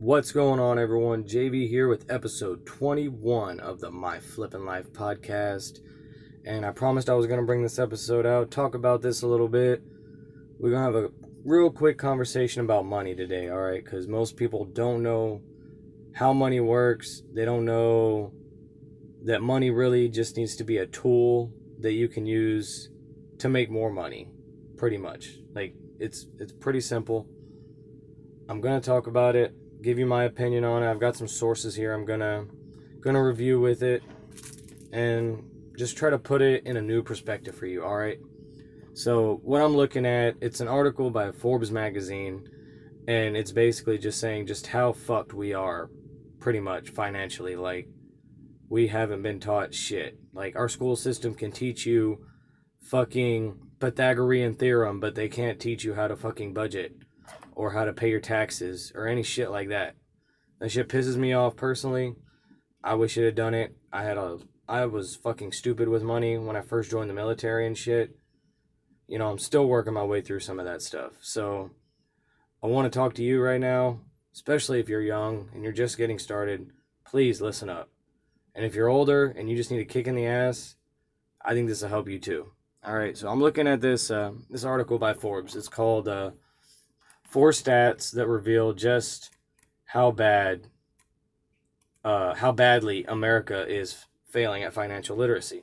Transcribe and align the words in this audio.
What's 0.00 0.32
going 0.32 0.60
on, 0.60 0.78
everyone? 0.78 1.24
JV 1.24 1.68
here 1.68 1.86
with 1.86 2.10
episode 2.10 2.64
21 2.64 3.60
of 3.60 3.80
the 3.80 3.90
My 3.90 4.18
Flippin' 4.18 4.64
Life 4.64 4.90
podcast. 4.94 5.80
And 6.46 6.64
I 6.64 6.70
promised 6.70 7.10
I 7.10 7.14
was 7.14 7.26
going 7.26 7.38
to 7.38 7.44
bring 7.44 7.62
this 7.62 7.78
episode 7.78 8.24
out, 8.24 8.50
talk 8.50 8.74
about 8.74 9.02
this 9.02 9.20
a 9.20 9.26
little 9.26 9.46
bit. 9.46 9.82
We're 10.58 10.70
going 10.70 10.90
to 10.90 10.98
have 10.98 11.04
a 11.04 11.10
real 11.44 11.70
quick 11.70 11.98
conversation 11.98 12.62
about 12.62 12.86
money 12.86 13.14
today, 13.14 13.50
all 13.50 13.58
right? 13.58 13.84
Because 13.84 14.08
most 14.08 14.38
people 14.38 14.64
don't 14.64 15.02
know 15.02 15.42
how 16.14 16.32
money 16.32 16.60
works, 16.60 17.20
they 17.34 17.44
don't 17.44 17.66
know 17.66 18.32
that 19.26 19.42
money 19.42 19.68
really 19.68 20.08
just 20.08 20.34
needs 20.34 20.56
to 20.56 20.64
be 20.64 20.78
a 20.78 20.86
tool 20.86 21.52
that 21.78 21.92
you 21.92 22.08
can 22.08 22.24
use 22.24 22.88
to 23.36 23.50
make 23.50 23.70
more 23.70 23.92
money, 23.92 24.30
pretty 24.78 24.96
much. 24.96 25.40
Like, 25.54 25.74
it's 25.98 26.26
it's 26.38 26.52
pretty 26.52 26.80
simple. 26.80 27.28
I'm 28.48 28.62
gonna 28.62 28.80
talk 28.80 29.06
about 29.06 29.36
it, 29.36 29.54
give 29.82 29.98
you 29.98 30.06
my 30.06 30.24
opinion 30.24 30.64
on 30.64 30.82
it. 30.82 30.90
I've 30.90 31.00
got 31.00 31.16
some 31.16 31.28
sources 31.28 31.74
here. 31.74 31.92
I'm 31.92 32.04
gonna 32.04 32.46
gonna 33.00 33.22
review 33.22 33.60
with 33.60 33.82
it, 33.82 34.02
and 34.92 35.42
just 35.78 35.96
try 35.96 36.10
to 36.10 36.18
put 36.18 36.42
it 36.42 36.66
in 36.66 36.76
a 36.76 36.82
new 36.82 37.02
perspective 37.02 37.54
for 37.54 37.66
you. 37.66 37.84
All 37.84 37.96
right. 37.96 38.18
So 38.92 39.40
what 39.42 39.62
I'm 39.62 39.76
looking 39.76 40.04
at, 40.04 40.36
it's 40.40 40.60
an 40.60 40.68
article 40.68 41.10
by 41.10 41.32
Forbes 41.32 41.70
magazine, 41.70 42.46
and 43.08 43.36
it's 43.36 43.52
basically 43.52 43.98
just 43.98 44.20
saying 44.20 44.46
just 44.46 44.66
how 44.66 44.92
fucked 44.92 45.32
we 45.32 45.54
are, 45.54 45.90
pretty 46.38 46.60
much 46.60 46.90
financially. 46.90 47.56
Like 47.56 47.88
we 48.68 48.88
haven't 48.88 49.22
been 49.22 49.40
taught 49.40 49.74
shit. 49.74 50.18
Like 50.32 50.56
our 50.56 50.68
school 50.68 50.96
system 50.96 51.34
can 51.34 51.52
teach 51.52 51.86
you 51.86 52.24
fucking 52.82 53.58
Pythagorean 53.78 54.54
theorem, 54.54 55.00
but 55.00 55.14
they 55.14 55.28
can't 55.28 55.60
teach 55.60 55.84
you 55.84 55.94
how 55.94 56.08
to 56.08 56.16
fucking 56.16 56.52
budget 56.52 56.92
or 57.54 57.72
how 57.72 57.84
to 57.84 57.92
pay 57.92 58.10
your 58.10 58.20
taxes 58.20 58.92
or 58.94 59.06
any 59.06 59.22
shit 59.22 59.50
like 59.50 59.68
that. 59.68 59.94
That 60.60 60.70
shit 60.70 60.88
pisses 60.88 61.16
me 61.16 61.32
off 61.32 61.56
personally. 61.56 62.14
I 62.82 62.94
wish 62.94 63.16
it 63.16 63.24
had 63.24 63.34
done 63.34 63.54
it. 63.54 63.76
I 63.92 64.02
had 64.02 64.16
a 64.16 64.38
I 64.68 64.86
was 64.86 65.16
fucking 65.16 65.52
stupid 65.52 65.88
with 65.88 66.04
money 66.04 66.38
when 66.38 66.54
I 66.54 66.60
first 66.60 66.92
joined 66.92 67.10
the 67.10 67.14
military 67.14 67.66
and 67.66 67.76
shit. 67.76 68.16
You 69.08 69.18
know, 69.18 69.28
I'm 69.28 69.38
still 69.38 69.66
working 69.66 69.94
my 69.94 70.04
way 70.04 70.20
through 70.20 70.40
some 70.40 70.60
of 70.60 70.66
that 70.66 70.80
stuff. 70.80 71.14
So 71.20 71.72
I 72.62 72.68
want 72.68 72.90
to 72.90 72.96
talk 72.96 73.14
to 73.14 73.24
you 73.24 73.42
right 73.42 73.60
now, 73.60 74.00
especially 74.32 74.78
if 74.78 74.88
you're 74.88 75.00
young 75.00 75.48
and 75.52 75.64
you're 75.64 75.72
just 75.72 75.98
getting 75.98 76.20
started. 76.20 76.70
Please 77.04 77.40
listen 77.40 77.68
up. 77.68 77.88
And 78.54 78.64
if 78.64 78.76
you're 78.76 78.88
older 78.88 79.34
and 79.36 79.50
you 79.50 79.56
just 79.56 79.72
need 79.72 79.80
a 79.80 79.84
kick 79.84 80.06
in 80.06 80.14
the 80.14 80.26
ass, 80.26 80.76
I 81.44 81.54
think 81.54 81.68
this 81.68 81.82
will 81.82 81.88
help 81.88 82.08
you 82.08 82.20
too. 82.20 82.52
All 82.84 82.96
right, 82.96 83.16
so 83.16 83.28
I'm 83.28 83.40
looking 83.40 83.66
at 83.66 83.80
this 83.80 84.10
uh, 84.10 84.32
this 84.48 84.64
article 84.64 84.98
by 84.98 85.14
Forbes. 85.14 85.56
It's 85.56 85.68
called 85.68 86.08
uh, 86.08 86.30
Four 87.30 87.52
Stats 87.52 88.10
That 88.10 88.26
Reveal 88.26 88.72
Just 88.72 89.30
How 89.84 90.10
Bad 90.10 90.66
uh, 92.02 92.34
How 92.34 92.50
Badly 92.50 93.04
America 93.04 93.64
Is 93.68 94.04
Failing 94.28 94.64
at 94.64 94.72
Financial 94.72 95.16
Literacy. 95.16 95.62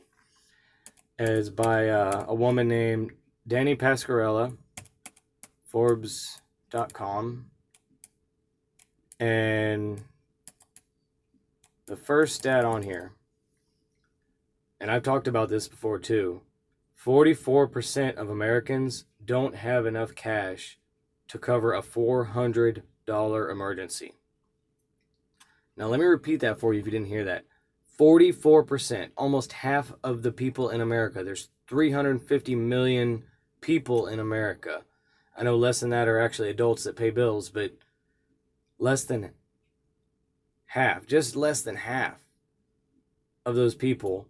It's 1.19 1.49
by 1.49 1.89
uh, 1.89 2.23
a 2.25 2.33
woman 2.33 2.69
named 2.69 3.11
Danny 3.45 3.75
Pasquarella, 3.75 4.55
Forbes.com. 5.65 7.47
And 9.19 10.03
the 11.85 11.97
first 11.97 12.35
stat 12.35 12.63
on 12.63 12.83
here, 12.83 13.11
and 14.79 14.89
I've 14.89 15.03
talked 15.03 15.27
about 15.27 15.49
this 15.49 15.67
before 15.67 15.99
too 15.99 16.43
44% 17.05 18.15
of 18.15 18.29
Americans 18.29 19.03
don't 19.25 19.55
have 19.55 19.85
enough 19.85 20.15
cash 20.15 20.77
to 21.28 21.38
cover 21.38 21.73
a 21.73 21.81
$400 21.81 22.81
emergency. 23.52 24.14
Now, 25.75 25.88
let 25.88 26.00
me 26.00 26.06
repeat 26.06 26.39
that 26.42 26.59
for 26.59 26.73
you 26.73 26.80
if 26.80 26.86
you 26.86 26.92
didn't 26.92 27.08
hear 27.08 27.25
that. 27.25 27.45
44%, 28.00 29.09
almost 29.17 29.53
half 29.53 29.94
of 30.03 30.23
the 30.23 30.31
people 30.31 30.70
in 30.70 30.81
America. 30.81 31.23
There's 31.23 31.50
350 31.67 32.55
million 32.55 33.23
people 33.61 34.08
in 34.08 34.20
America. 34.20 34.83
I 35.36 35.43
know 35.43 35.55
less 35.55 35.80
than 35.80 35.89
that 35.92 36.08
are 36.08 36.20
actually 36.20 36.49
adults 36.49 36.83
that 36.83 36.95
pay 36.95 37.10
bills, 37.10 37.49
but 37.49 37.73
less 38.80 39.04
than 39.04 39.32
half, 40.67 41.05
just 41.05 41.36
less 41.36 41.61
than 41.61 41.76
half 41.76 42.20
of 43.45 43.55
those 43.55 43.76
people 43.76 44.27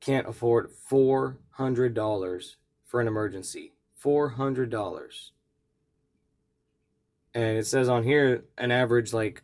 can't 0.00 0.28
afford 0.28 0.70
$400 0.90 2.56
for 2.86 3.00
an 3.00 3.06
emergency. 3.06 3.72
$400. 4.02 5.30
And 7.34 7.58
it 7.58 7.66
says 7.66 7.88
on 7.88 8.02
here 8.02 8.44
an 8.58 8.70
average 8.70 9.12
like 9.12 9.42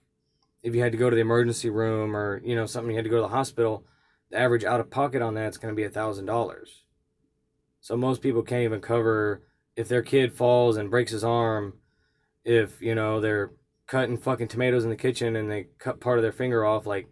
if 0.62 0.74
you 0.74 0.82
had 0.82 0.92
to 0.92 0.98
go 0.98 1.08
to 1.08 1.16
the 1.16 1.22
emergency 1.22 1.70
room 1.70 2.16
or 2.16 2.42
you 2.44 2.54
know 2.54 2.66
something 2.66 2.90
you 2.90 2.96
had 2.96 3.04
to 3.04 3.10
go 3.10 3.16
to 3.16 3.22
the 3.22 3.28
hospital, 3.28 3.84
the 4.30 4.38
average 4.38 4.64
out 4.64 4.80
of 4.80 4.90
pocket 4.90 5.22
on 5.22 5.34
that's 5.34 5.56
going 5.56 5.72
to 5.72 5.76
be 5.76 5.84
a 5.84 5.90
thousand 5.90 6.26
dollars. 6.26 6.84
So 7.80 7.96
most 7.96 8.20
people 8.20 8.42
can't 8.42 8.64
even 8.64 8.80
cover 8.80 9.42
if 9.76 9.86
their 9.88 10.02
kid 10.02 10.32
falls 10.32 10.76
and 10.76 10.90
breaks 10.90 11.12
his 11.12 11.22
arm, 11.22 11.74
if 12.44 12.82
you 12.82 12.94
know 12.94 13.20
they're 13.20 13.52
cutting 13.86 14.18
fucking 14.18 14.48
tomatoes 14.48 14.82
in 14.82 14.90
the 14.90 14.96
kitchen 14.96 15.36
and 15.36 15.50
they 15.50 15.68
cut 15.78 16.00
part 16.00 16.18
of 16.18 16.22
their 16.22 16.32
finger 16.32 16.64
off, 16.64 16.84
like 16.84 17.08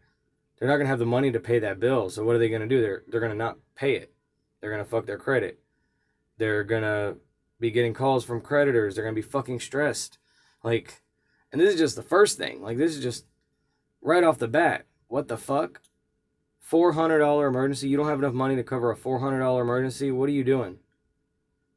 they're 0.58 0.68
not 0.68 0.76
gonna 0.76 0.88
have 0.88 0.98
the 0.98 1.06
money 1.06 1.30
to 1.30 1.38
pay 1.38 1.60
that 1.60 1.78
bill. 1.78 2.10
So 2.10 2.24
what 2.24 2.34
are 2.34 2.38
they 2.38 2.48
gonna 2.48 2.66
do? 2.66 2.80
They're 2.80 3.04
they're 3.08 3.20
gonna 3.20 3.36
not 3.36 3.58
pay 3.76 3.94
it. 3.94 4.12
They're 4.60 4.72
gonna 4.72 4.84
fuck 4.84 5.06
their 5.06 5.16
credit. 5.18 5.60
They're 6.38 6.64
gonna 6.64 7.14
be 7.60 7.70
getting 7.70 7.94
calls 7.94 8.24
from 8.24 8.40
creditors. 8.40 8.94
They're 8.94 9.04
gonna 9.04 9.14
be 9.14 9.22
fucking 9.22 9.60
stressed. 9.60 10.18
Like, 10.62 11.02
and 11.52 11.60
this 11.60 11.74
is 11.74 11.80
just 11.80 11.96
the 11.96 12.02
first 12.02 12.38
thing. 12.38 12.62
Like 12.62 12.76
this 12.76 12.96
is 12.96 13.02
just 13.02 13.26
right 14.00 14.24
off 14.24 14.38
the 14.38 14.48
bat. 14.48 14.86
What 15.08 15.28
the 15.28 15.36
fuck? 15.36 15.80
Four 16.58 16.92
hundred 16.92 17.20
dollar 17.20 17.46
emergency. 17.46 17.88
You 17.88 17.96
don't 17.96 18.08
have 18.08 18.18
enough 18.18 18.34
money 18.34 18.56
to 18.56 18.64
cover 18.64 18.90
a 18.90 18.96
four 18.96 19.20
hundred 19.20 19.40
dollar 19.40 19.62
emergency. 19.62 20.10
What 20.10 20.28
are 20.28 20.32
you 20.32 20.44
doing? 20.44 20.78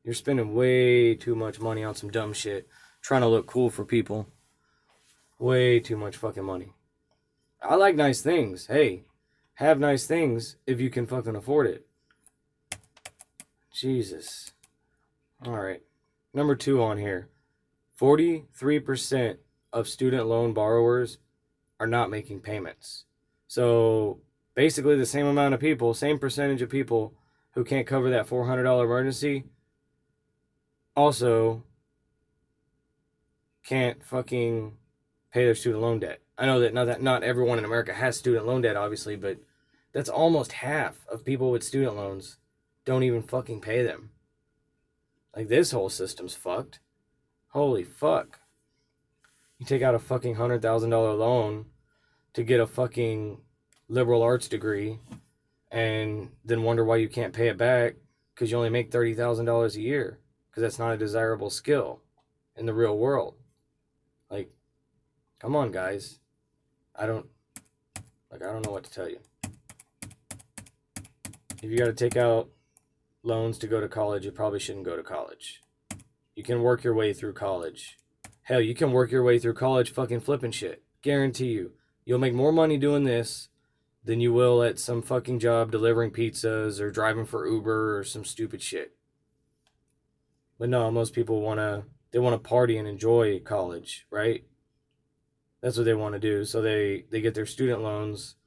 You're 0.04 0.14
spending 0.14 0.56
way 0.56 1.14
too 1.16 1.36
much 1.36 1.60
money 1.60 1.84
on 1.84 1.94
some 1.94 2.10
dumb 2.10 2.34
shit, 2.34 2.68
trying 3.02 3.22
to 3.22 3.28
look 3.28 3.46
cool 3.46 3.70
for 3.70 3.86
people. 3.86 4.28
Way 5.38 5.80
too 5.80 5.98
much 5.98 6.18
fucking 6.18 6.44
money. 6.44 6.74
I 7.62 7.76
like 7.76 7.96
nice 7.96 8.22
things. 8.22 8.68
Hey, 8.68 9.04
have 9.56 9.80
nice 9.80 10.08
things 10.08 10.56
if 10.66 10.80
you 10.80 10.90
can 10.90 11.06
fucking 11.06 11.36
afford 11.36 11.68
it. 11.68 11.86
Jesus. 13.72 14.52
All 15.46 15.60
right. 15.60 15.82
Number 16.34 16.56
two 16.56 16.82
on 16.82 16.98
here 16.98 17.30
43% 18.00 19.38
of 19.74 19.88
student 19.88 20.28
loan 20.28 20.54
borrowers 20.54 21.18
are 21.80 21.88
not 21.88 22.10
making 22.10 22.42
payments. 22.42 23.06
So 23.48 24.22
basically, 24.56 24.96
the 24.96 25.06
same 25.06 25.26
amount 25.26 25.54
of 25.54 25.60
people, 25.60 25.94
same 25.94 26.20
percentage 26.20 26.62
of 26.62 26.70
people 26.70 27.14
who 27.54 27.64
can't 27.64 27.88
cover 27.88 28.10
that 28.10 28.28
$400 28.28 28.84
emergency 28.84 29.46
also 30.96 31.64
can't 33.64 34.04
fucking 34.04 34.74
pay 35.32 35.46
their 35.46 35.56
student 35.56 35.82
loan 35.82 36.00
debt. 36.00 36.22
I 36.38 36.46
know 36.46 36.60
that 36.62 36.74
not 36.74 36.86
that 36.86 37.02
not 37.02 37.24
everyone 37.24 37.58
in 37.58 37.66
America 37.66 37.94
has 37.94 38.18
student 38.18 38.48
loan 38.48 38.62
debt, 38.62 38.78
obviously, 38.78 39.16
but 39.16 39.38
that's 39.92 40.10
almost 40.10 40.54
half 40.54 41.06
of 41.12 41.26
people 41.26 41.52
with 41.52 41.64
student 41.64 41.96
loans 41.96 42.38
don't 42.86 43.04
even 43.04 43.22
fucking 43.24 43.62
pay 43.62 43.84
them. 43.84 44.12
Like 45.36 45.48
this 45.48 45.72
whole 45.72 45.90
system's 45.90 46.36
fucked. 46.36 46.80
Holy 47.50 47.84
fuck. 47.84 48.40
You 49.58 49.66
take 49.66 49.82
out 49.82 49.96
a 49.96 50.00
fucking 50.00 50.36
hundred 50.36 50.62
thousand 50.62 50.92
dollar 50.92 51.14
loan 51.14 51.66
to 52.34 52.44
get 52.44 52.60
a 52.60 52.68
fucking 52.68 53.42
liberal 53.88 54.22
arts 54.22 54.48
degree 54.48 55.00
and 55.72 56.30
then 56.46 56.64
wonder 56.64 56.86
why 56.86 56.98
you 56.98 57.10
can't 57.10 57.34
pay 57.34 57.48
it 57.48 57.58
back 57.58 57.96
because 58.34 58.52
you 58.52 58.58
only 58.58 58.70
make 58.70 58.92
thirty 58.92 59.14
thousand 59.14 59.46
dollars 59.46 59.76
a 59.76 59.82
year 59.82 60.20
because 60.50 60.62
that's 60.62 60.80
not 60.80 60.94
a 60.94 60.98
desirable 60.98 61.50
skill 61.50 62.02
in 62.56 62.68
the 62.68 62.74
real 62.74 62.98
world. 62.98 63.36
Like, 64.30 64.52
come 65.40 65.56
on, 65.56 65.72
guys. 65.72 66.20
I 66.96 67.08
don't 67.08 67.28
like. 68.32 68.44
I 68.44 68.52
don't 68.52 68.66
know 68.66 68.72
what 68.72 68.84
to 68.84 68.92
tell 68.92 69.10
you. 69.10 69.20
If 71.64 71.72
you 71.72 71.78
got 71.78 71.86
to 71.86 71.94
take 71.94 72.16
out 72.16 72.50
loans 73.24 73.58
to 73.58 73.68
go 73.68 73.82
to 73.82 73.90
college, 73.90 74.24
you 74.24 74.32
probably 74.32 74.60
shouldn't 74.60 74.86
go 74.86 74.96
to 74.96 75.04
college. 75.04 75.62
You 76.40 76.46
can 76.46 76.62
work 76.62 76.86
your 76.86 76.94
way 76.94 77.12
through 77.12 77.34
college. 77.34 77.98
Hell, 78.44 78.62
you 78.62 78.74
can 78.74 78.94
work 78.94 79.12
your 79.12 79.24
way 79.24 79.40
through 79.40 79.56
college 79.56 79.92
fucking 79.92 80.22
flipping 80.22 80.52
shit. 80.52 80.84
Guarantee 81.02 81.48
you. 81.48 81.74
You'll 82.06 82.18
make 82.18 82.34
more 82.34 82.54
money 82.54 82.78
doing 82.78 83.04
this 83.04 83.50
than 84.06 84.22
you 84.22 84.32
will 84.32 84.64
at 84.64 84.80
some 84.80 85.02
fucking 85.02 85.40
job 85.40 85.70
delivering 85.70 86.12
pizzas 86.12 86.80
or 86.80 86.92
driving 86.92 87.26
for 87.26 87.46
Uber 87.46 87.98
or 87.98 88.06
some 88.06 88.24
stupid 88.24 88.62
shit. 88.62 88.96
But 90.58 90.70
no, 90.70 90.90
most 90.90 91.12
people 91.14 91.42
want 91.42 91.60
to 91.60 91.84
they 92.12 92.20
want 92.20 92.42
to 92.42 92.50
party 92.50 92.78
and 92.78 92.88
enjoy 92.88 93.42
college, 93.42 94.08
right? 94.10 94.46
That's 95.60 95.76
what 95.76 95.84
they 95.84 95.94
want 95.94 96.14
to 96.14 96.20
do. 96.20 96.46
So 96.46 96.62
they 96.62 97.04
they 97.12 97.20
get 97.20 97.34
their 97.34 97.46
student 97.46 97.82
loans 97.82 98.38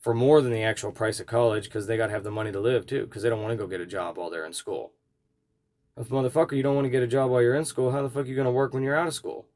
for 0.00 0.14
more 0.14 0.40
than 0.40 0.52
the 0.52 0.62
actual 0.62 0.90
price 0.90 1.20
of 1.20 1.26
college 1.26 1.64
because 1.64 1.86
they 1.86 1.98
got 1.98 2.06
to 2.06 2.14
have 2.14 2.24
the 2.24 2.30
money 2.30 2.50
to 2.50 2.60
live 2.60 2.86
too 2.86 3.04
because 3.04 3.22
they 3.22 3.28
don't 3.28 3.42
want 3.42 3.52
to 3.52 3.62
go 3.62 3.66
get 3.66 3.82
a 3.82 3.86
job 3.86 4.16
while 4.16 4.30
they're 4.30 4.46
in 4.46 4.54
school. 4.54 4.94
If 6.02 6.08
motherfucker, 6.08 6.56
you 6.56 6.64
don't 6.64 6.74
want 6.74 6.86
to 6.86 6.90
get 6.90 7.04
a 7.04 7.06
job 7.06 7.30
while 7.30 7.40
you're 7.40 7.54
in 7.54 7.64
school, 7.64 7.92
how 7.92 8.02
the 8.02 8.10
fuck 8.10 8.24
are 8.24 8.28
you 8.28 8.34
going 8.34 8.46
to 8.46 8.50
work 8.50 8.74
when 8.74 8.82
you're 8.82 8.96
out 8.96 9.06
of 9.06 9.14
school? 9.14 9.46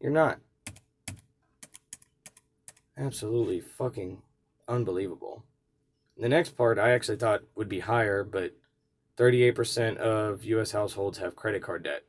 You're 0.00 0.12
not. 0.12 0.38
Absolutely 2.96 3.60
fucking 3.60 4.22
unbelievable. 4.68 5.42
The 6.16 6.28
next 6.28 6.50
part 6.50 6.78
I 6.78 6.92
actually 6.92 7.16
thought 7.16 7.42
would 7.56 7.68
be 7.68 7.80
higher, 7.80 8.22
but 8.22 8.54
38% 9.16 9.96
of 9.96 10.44
US 10.44 10.70
households 10.70 11.18
have 11.18 11.34
credit 11.34 11.60
card 11.60 11.82
debt. 11.82 12.04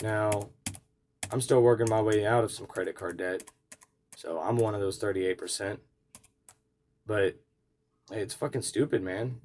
Now, 0.00 0.50
I'm 1.32 1.40
still 1.40 1.62
working 1.62 1.90
my 1.90 2.00
way 2.00 2.24
out 2.24 2.44
of 2.44 2.52
some 2.52 2.66
credit 2.66 2.94
card 2.94 3.16
debt. 3.16 3.42
So 4.14 4.38
I'm 4.38 4.56
one 4.56 4.76
of 4.76 4.80
those 4.80 5.00
38%. 5.00 5.78
But 7.04 7.40
it's 8.12 8.34
fucking 8.34 8.62
stupid, 8.62 9.02
man. 9.02 9.40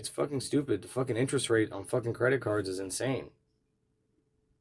It's 0.00 0.08
fucking 0.08 0.40
stupid. 0.40 0.80
The 0.80 0.88
fucking 0.88 1.18
interest 1.18 1.50
rate 1.50 1.70
on 1.72 1.84
fucking 1.84 2.14
credit 2.14 2.40
cards 2.40 2.70
is 2.70 2.78
insane. 2.78 3.26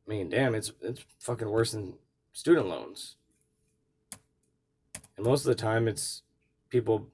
I 0.06 0.10
mean, 0.10 0.30
damn, 0.30 0.54
it's 0.54 0.74
it's 0.82 1.06
fucking 1.18 1.50
worse 1.50 1.72
than 1.72 1.94
student 2.34 2.68
loans. 2.68 3.16
And 5.16 5.26
most 5.26 5.46
of 5.46 5.46
the 5.46 5.56
time 5.56 5.88
it's 5.88 6.24
people 6.70 7.08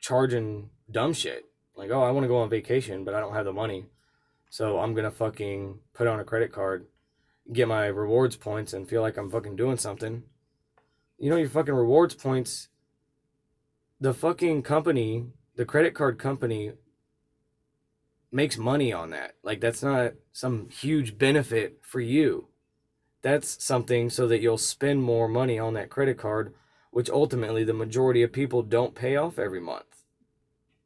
charging 0.00 0.70
dumb 0.90 1.12
shit. 1.12 1.44
Like, 1.74 1.90
oh, 1.90 2.02
I 2.02 2.12
want 2.12 2.24
to 2.24 2.28
go 2.28 2.38
on 2.38 2.48
vacation, 2.48 3.04
but 3.04 3.12
I 3.12 3.20
don't 3.20 3.34
have 3.34 3.44
the 3.44 3.52
money. 3.52 3.84
So 4.48 4.78
I'm 4.78 4.94
going 4.94 5.04
to 5.04 5.10
fucking 5.10 5.80
put 5.92 6.06
on 6.06 6.18
a 6.18 6.24
credit 6.24 6.52
card, 6.52 6.86
get 7.52 7.68
my 7.68 7.84
rewards 7.88 8.36
points, 8.36 8.72
and 8.72 8.88
feel 8.88 9.02
like 9.02 9.18
I'm 9.18 9.30
fucking 9.30 9.56
doing 9.56 9.76
something. 9.76 10.22
You 11.18 11.28
know, 11.28 11.36
your 11.36 11.50
fucking 11.50 11.74
rewards 11.74 12.14
points, 12.14 12.68
the 14.00 14.14
fucking 14.14 14.62
company, 14.62 15.26
the 15.56 15.66
credit 15.66 15.92
card 15.92 16.18
company 16.18 16.72
makes 18.32 18.58
money 18.58 18.92
on 18.92 19.10
that. 19.10 19.34
Like, 19.42 19.60
that's 19.60 19.82
not 19.82 20.12
some 20.32 20.68
huge 20.68 21.18
benefit 21.18 21.78
for 21.82 22.00
you. 22.00 22.48
That's 23.22 23.62
something 23.64 24.10
so 24.10 24.28
that 24.28 24.40
you'll 24.40 24.58
spend 24.58 25.02
more 25.02 25.28
money 25.28 25.58
on 25.58 25.74
that 25.74 25.90
credit 25.90 26.18
card, 26.18 26.54
which 26.90 27.10
ultimately 27.10 27.64
the 27.64 27.72
majority 27.72 28.22
of 28.22 28.32
people 28.32 28.62
don't 28.62 28.94
pay 28.94 29.16
off 29.16 29.38
every 29.38 29.60
month 29.60 30.04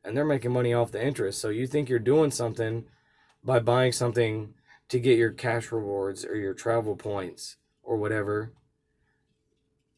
and 0.02 0.16
they're 0.16 0.24
making 0.24 0.52
money 0.52 0.72
off 0.72 0.92
the 0.92 1.04
interest. 1.04 1.40
So 1.40 1.50
you 1.50 1.66
think 1.66 1.88
you're 1.88 1.98
doing 1.98 2.30
something 2.30 2.84
by 3.44 3.58
buying 3.58 3.92
something 3.92 4.54
to 4.88 4.98
get 4.98 5.18
your 5.18 5.30
cash 5.30 5.70
rewards 5.70 6.24
or 6.24 6.36
your 6.36 6.54
travel 6.54 6.96
points 6.96 7.56
or 7.82 7.96
whatever 7.96 8.52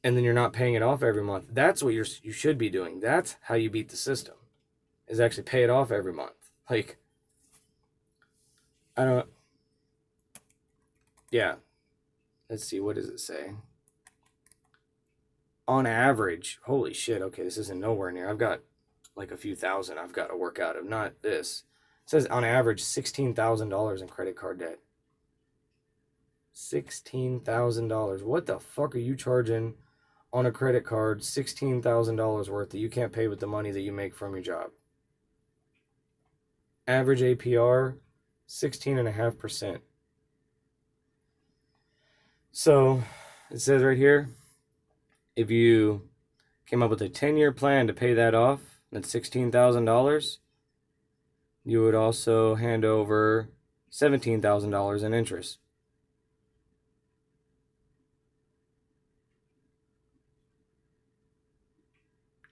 and 0.05 0.17
then 0.17 0.25
you're 0.25 0.35
not 0.35 0.53
paying 0.53 0.75
it 0.75 0.83
off 0.83 1.03
every 1.03 1.23
month. 1.23 1.47
That's 1.51 1.83
what 1.83 1.95
you're 1.95 2.07
you 2.23 2.33
should 2.33 2.59
be 2.59 2.69
doing. 2.69 3.01
That's 3.01 3.37
how 3.43 3.55
you 3.55 3.71
beat 3.71 3.89
the 3.89 3.97
system. 3.97 4.35
Is 5.07 5.21
actually 5.21 5.45
pay 5.45 5.63
it 5.63 5.71
off 5.71 5.91
every 5.91 6.13
month. 6.13 6.33
Like 6.71 6.97
I 8.97 9.05
don't 9.05 9.29
Yeah. 11.31 11.57
Let's 12.51 12.65
see 12.65 12.81
what 12.81 12.97
does 12.97 13.09
it 13.09 13.21
say? 13.21 13.55
On 15.67 15.87
average, 15.87 16.59
holy 16.65 16.93
shit, 16.93 17.23
okay, 17.23 17.43
this 17.45 17.57
isn't 17.57 17.81
nowhere 17.81 18.13
near. 18.13 18.29
I've 18.29 18.39
got 18.39 18.61
like 19.17 19.31
a 19.31 19.37
few 19.37 19.55
thousand 19.55 19.99
I've 19.99 20.13
got 20.13 20.27
to 20.27 20.37
work 20.37 20.59
out 20.59 20.77
of, 20.77 20.85
not 20.85 21.23
this. 21.23 21.65
It 22.05 22.11
says 22.11 22.27
on 22.27 22.45
average 22.45 22.83
$16,000 22.83 24.03
in 24.03 24.09
credit 24.09 24.37
card 24.37 24.59
debt. 24.59 24.79
$16,000. 26.55 28.23
What 28.23 28.47
the 28.47 28.59
fuck 28.59 28.95
are 28.95 28.99
you 28.99 29.17
charging 29.17 29.75
on 30.33 30.47
a 30.47 30.53
credit 30.53 30.85
card 30.85 31.21
$16,000 31.21 32.49
worth 32.49 32.71
that 32.71 32.79
you 32.79 32.91
can't 32.91 33.13
pay 33.13 33.29
with 33.29 33.41
the 33.41 33.47
money 33.47 33.71
that 33.71 33.81
you 33.81 33.93
make 33.93 34.15
from 34.15 34.35
your 34.35 34.43
job? 34.43 34.71
Average 36.87 37.21
APR 37.21 37.97
16.5%. 38.53 39.79
So 42.53 43.03
it 43.51 43.61
says 43.61 43.83
right 43.83 43.97
here 43.97 44.29
if 45.35 45.51
you 45.51 46.03
came 46.67 46.83
up 46.83 46.91
with 46.91 47.01
a 47.01 47.09
10 47.09 47.39
year 47.39 47.51
plan 47.51 47.87
to 47.87 47.95
pay 47.95 48.13
that 48.13 48.35
off, 48.35 48.61
that's 48.93 49.13
$16,000. 49.13 50.37
You 51.65 51.83
would 51.83 51.95
also 51.95 52.57
hand 52.57 52.85
over 52.85 53.49
$17,000 53.91 55.03
in 55.03 55.15
interest. 55.15 55.59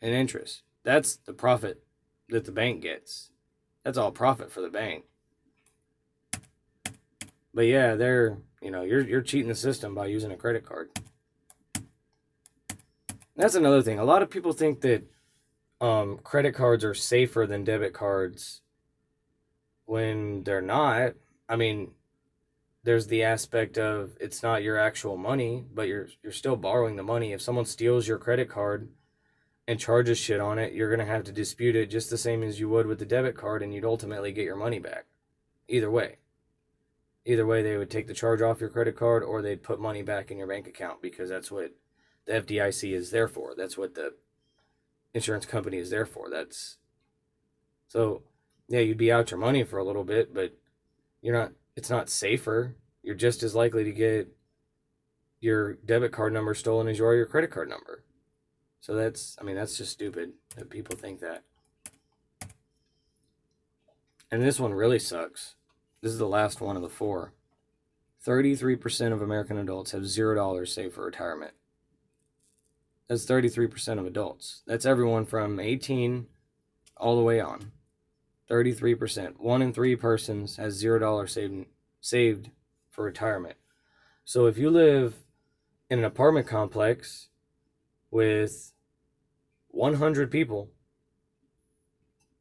In 0.01 0.15
interest. 0.15 0.63
That's 0.83 1.17
the 1.17 1.35
profit 1.35 1.85
that 2.31 2.47
the 2.47 2.53
bank 2.53 2.81
gets. 2.81 3.31
That's 3.85 3.99
all 3.99 4.13
profit 4.13 4.51
for 4.51 4.63
the 4.63 4.71
bank. 4.71 5.05
But 7.61 7.67
yeah, 7.67 7.95
they're, 7.95 8.39
you 8.63 8.71
know, 8.71 8.85
you're 8.85 9.07
you're 9.07 9.21
cheating 9.21 9.51
the 9.51 9.55
system 9.55 9.95
by 9.95 10.07
using 10.07 10.33
a 10.33 10.37
credit 10.39 10.65
card. 10.65 10.89
That's 13.37 13.55
another 13.55 13.83
thing. 13.83 13.99
A 13.99 14.05
lot 14.05 14.23
of 14.23 14.31
people 14.31 14.55
think 14.55 14.81
that 14.81 15.05
um, 15.79 16.21
credit 16.25 16.55
cards 16.55 16.87
are 16.87 16.95
safer 16.95 17.47
than 17.47 17.65
debit 17.65 17.93
cards 17.93 18.63
when 19.85 20.43
they're 20.45 20.63
not. 20.63 21.17
I 21.51 21.57
mean, 21.57 21.91
there's 22.83 23.09
the 23.09 23.25
aspect 23.25 23.77
of 23.77 24.17
it's 24.19 24.43
not 24.43 24.63
your 24.63 24.79
actual 24.79 25.19
money, 25.19 25.63
but 25.71 25.87
you're 25.87 26.09
you're 26.23 26.33
still 26.33 26.57
borrowing 26.57 26.97
the 26.97 27.03
money. 27.03 27.35
If 27.35 27.43
someone 27.43 27.67
steals 27.67 28.09
your 28.09 28.17
credit 28.17 28.49
card 28.49 28.89
and 29.69 29.79
charges 29.79 30.17
shit 30.17 30.41
on 30.41 30.59
it, 30.59 30.73
you're 30.73 30.91
gonna 30.91 31.05
have 31.05 31.25
to 31.25 31.33
dispute 31.33 31.77
it 31.77 31.91
just 31.91 32.09
the 32.09 32.17
same 32.17 32.43
as 32.43 32.59
you 32.59 32.71
would 32.71 32.87
with 32.87 33.01
the 33.01 33.05
debit 33.05 33.37
card, 33.37 33.63
and 33.63 33.75
you'd 33.75 33.85
ultimately 33.85 34.33
get 34.33 34.47
your 34.47 34.57
money 34.57 34.79
back. 34.79 35.05
Either 35.69 35.91
way. 35.91 36.17
Either 37.27 37.47
way, 37.47 37.63
they 37.63 37.77
would 37.77 37.91
take 37.91 38.07
the 38.07 38.15
charge 38.15 38.41
off 38.41 38.61
your 38.61 38.71
credit 38.71 38.97
card 38.97 39.23
or 39.23 39.43
they'd 39.43 39.63
put 39.63 39.81
money 39.81 40.03
back 40.03 40.31
in 40.31 40.39
your 40.39 40.47
bank 40.47 40.67
account 40.67 41.03
because 41.03 41.29
that's 41.29 41.51
what 41.51 41.73
the 42.27 42.33
FDIC 42.33 42.93
is 42.95 43.11
there 43.11 43.29
for. 43.29 43.55
That's 43.57 43.77
what 43.77 43.95
the 43.95 44.15
insurance 45.13 45.47
company 45.47 45.79
is 45.79 45.91
there 45.91 46.07
for. 46.07 46.31
That's 46.31 46.79
so 47.89 48.23
yeah, 48.69 48.81
you'd 48.81 48.99
be 48.99 49.13
out 49.13 49.31
your 49.31 49.41
money 49.41 49.65
for 49.65 49.79
a 49.79 49.85
little 49.85 50.05
bit, 50.05 50.33
but 50.33 50.57
you're 51.21 51.37
not 51.37 51.53
it's 51.77 51.91
not 51.91 52.09
safer. 52.09 52.77
You're 53.03 53.15
just 53.15 53.43
as 53.43 53.55
likely 53.55 53.85
to 53.85 53.93
get 53.93 54.29
your 55.41 55.75
debit 55.75 56.13
card 56.13 56.33
number 56.33 56.55
stolen 56.55 56.89
as 56.89 56.99
you 56.99 57.07
are 57.07 57.15
your 57.15 57.27
credit 57.27 57.51
card 57.51 57.69
number. 57.69 58.05
So 58.81 58.95
that's 58.95 59.37
I 59.41 59.45
mean 59.45 59.57
that's 59.57 59.77
just 59.77 59.93
stupid 59.93 60.33
that 60.57 60.71
people 60.71 60.97
think 60.97 61.21
that. 61.21 61.43
And 64.31 64.43
this 64.43 64.61
one 64.61 64.73
really 64.73 65.01
sucks. 65.01 65.57
This 66.03 66.13
is 66.13 66.19
the 66.19 66.27
last 66.27 66.61
one 66.61 66.77
of 66.77 66.83
the 66.83 66.89
four. 66.89 67.35
33% 68.27 69.13
of 69.13 69.23
American 69.23 69.59
adults 69.59 69.93
have 69.93 70.03
$0 70.03 70.69
saved 70.69 70.95
for 70.95 71.05
retirement. 71.05 71.53
That's 73.09 73.27
33% 73.27 73.99
of 73.99 74.07
adults. 74.07 74.63
That's 74.67 74.87
everyone 74.87 75.27
from 75.27 75.59
18 75.59 76.27
all 76.97 77.17
the 77.17 77.23
way 77.23 77.41
on. 77.41 77.73
33%. 78.51 79.41
One 79.41 79.63
in 79.63 79.73
three 79.73 79.97
persons 79.97 80.57
has 80.57 80.83
$0 80.83 81.29
saved, 81.29 81.67
saved 82.01 82.51
for 82.91 83.05
retirement. 83.05 83.57
So 84.25 84.47
if 84.47 84.59
you 84.59 84.71
live 84.71 85.15
in 85.89 85.99
an 85.99 86.05
apartment 86.05 86.47
complex 86.47 87.29
with 88.11 88.73
100 89.69 90.31
people, 90.31 90.71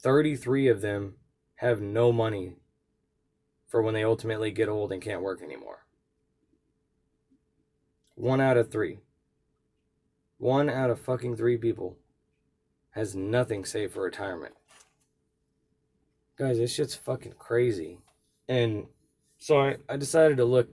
33 0.01 0.68
of 0.68 0.82
them 0.82 1.16
have 1.56 1.82
no 1.82 2.12
money 2.12 2.56
for 3.70 3.82
when 3.82 3.94
they 3.94 4.04
ultimately 4.04 4.52
get 4.52 4.68
old 4.68 4.92
and 4.92 5.02
can't 5.02 5.22
work 5.22 5.42
anymore. 5.42 5.86
One 8.16 8.42
out 8.42 8.58
of 8.58 8.70
three. 8.70 9.00
One 10.40 10.70
out 10.70 10.90
of 10.90 11.00
fucking 11.00 11.38
three 11.38 11.58
people 11.58 11.98
has 12.92 13.16
nothing 13.16 13.64
saved 13.64 13.94
for 13.94 14.02
retirement. 14.02 14.56
Guys, 16.38 16.58
this 16.58 16.74
shit's 16.74 16.96
fucking 16.96 17.36
crazy. 17.38 18.00
And 18.48 18.88
so 19.38 19.60
I, 19.60 19.78
I 19.88 19.98
decided 19.98 20.38
to 20.38 20.46
look 20.46 20.70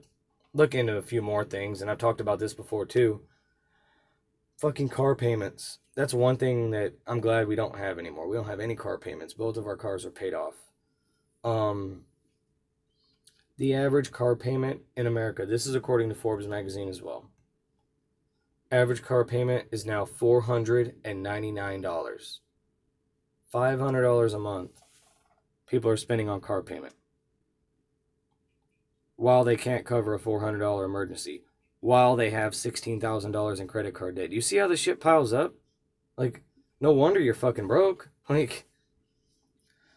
look 0.53 0.73
into 0.73 0.97
a 0.97 1.01
few 1.03 1.21
more 1.21 1.45
things, 1.45 1.81
and 1.81 1.91
I've 1.91 1.99
talked 1.99 2.19
about 2.19 2.39
this 2.39 2.53
before 2.53 2.85
too. 2.85 3.21
Fucking 4.57 4.89
car 4.89 5.13
payments. 5.15 5.77
That's 5.95 6.13
one 6.15 6.37
thing 6.37 6.71
that 6.71 6.93
I'm 7.05 7.19
glad 7.19 7.47
we 7.47 7.55
don't 7.55 7.77
have 7.77 7.99
anymore. 7.99 8.27
We 8.27 8.37
don't 8.37 8.47
have 8.47 8.59
any 8.59 8.75
car 8.75 8.97
payments. 8.97 9.35
Both 9.35 9.57
of 9.57 9.67
our 9.67 9.77
cars 9.77 10.05
are 10.05 10.11
paid 10.11 10.33
off. 10.33 10.55
Um 11.43 12.06
the 13.57 13.73
average 13.73 14.11
car 14.11 14.35
payment 14.35 14.81
in 14.95 15.07
America, 15.07 15.45
this 15.45 15.65
is 15.65 15.75
according 15.75 16.09
to 16.09 16.15
Forbes 16.15 16.47
magazine 16.47 16.89
as 16.89 17.01
well. 17.01 17.29
Average 18.71 19.03
car 19.03 19.25
payment 19.25 19.67
is 19.71 19.85
now 19.85 20.05
$499. 20.05 22.39
$500 23.53 24.33
a 24.33 24.39
month 24.39 24.81
people 25.67 25.91
are 25.91 25.97
spending 25.97 26.29
on 26.29 26.41
car 26.41 26.63
payment. 26.63 26.95
While 29.15 29.43
they 29.43 29.55
can't 29.55 29.85
cover 29.85 30.15
a 30.15 30.19
$400 30.19 30.83
emergency. 30.83 31.43
While 31.79 32.15
they 32.15 32.31
have 32.31 32.53
$16,000 32.53 33.59
in 33.59 33.67
credit 33.67 33.93
card 33.93 34.15
debt. 34.15 34.31
You 34.31 34.41
see 34.41 34.57
how 34.57 34.67
the 34.67 34.77
shit 34.77 34.99
piles 34.99 35.33
up? 35.33 35.53
Like, 36.17 36.43
no 36.79 36.91
wonder 36.91 37.19
you're 37.19 37.35
fucking 37.35 37.67
broke. 37.67 38.09
Like, 38.29 38.65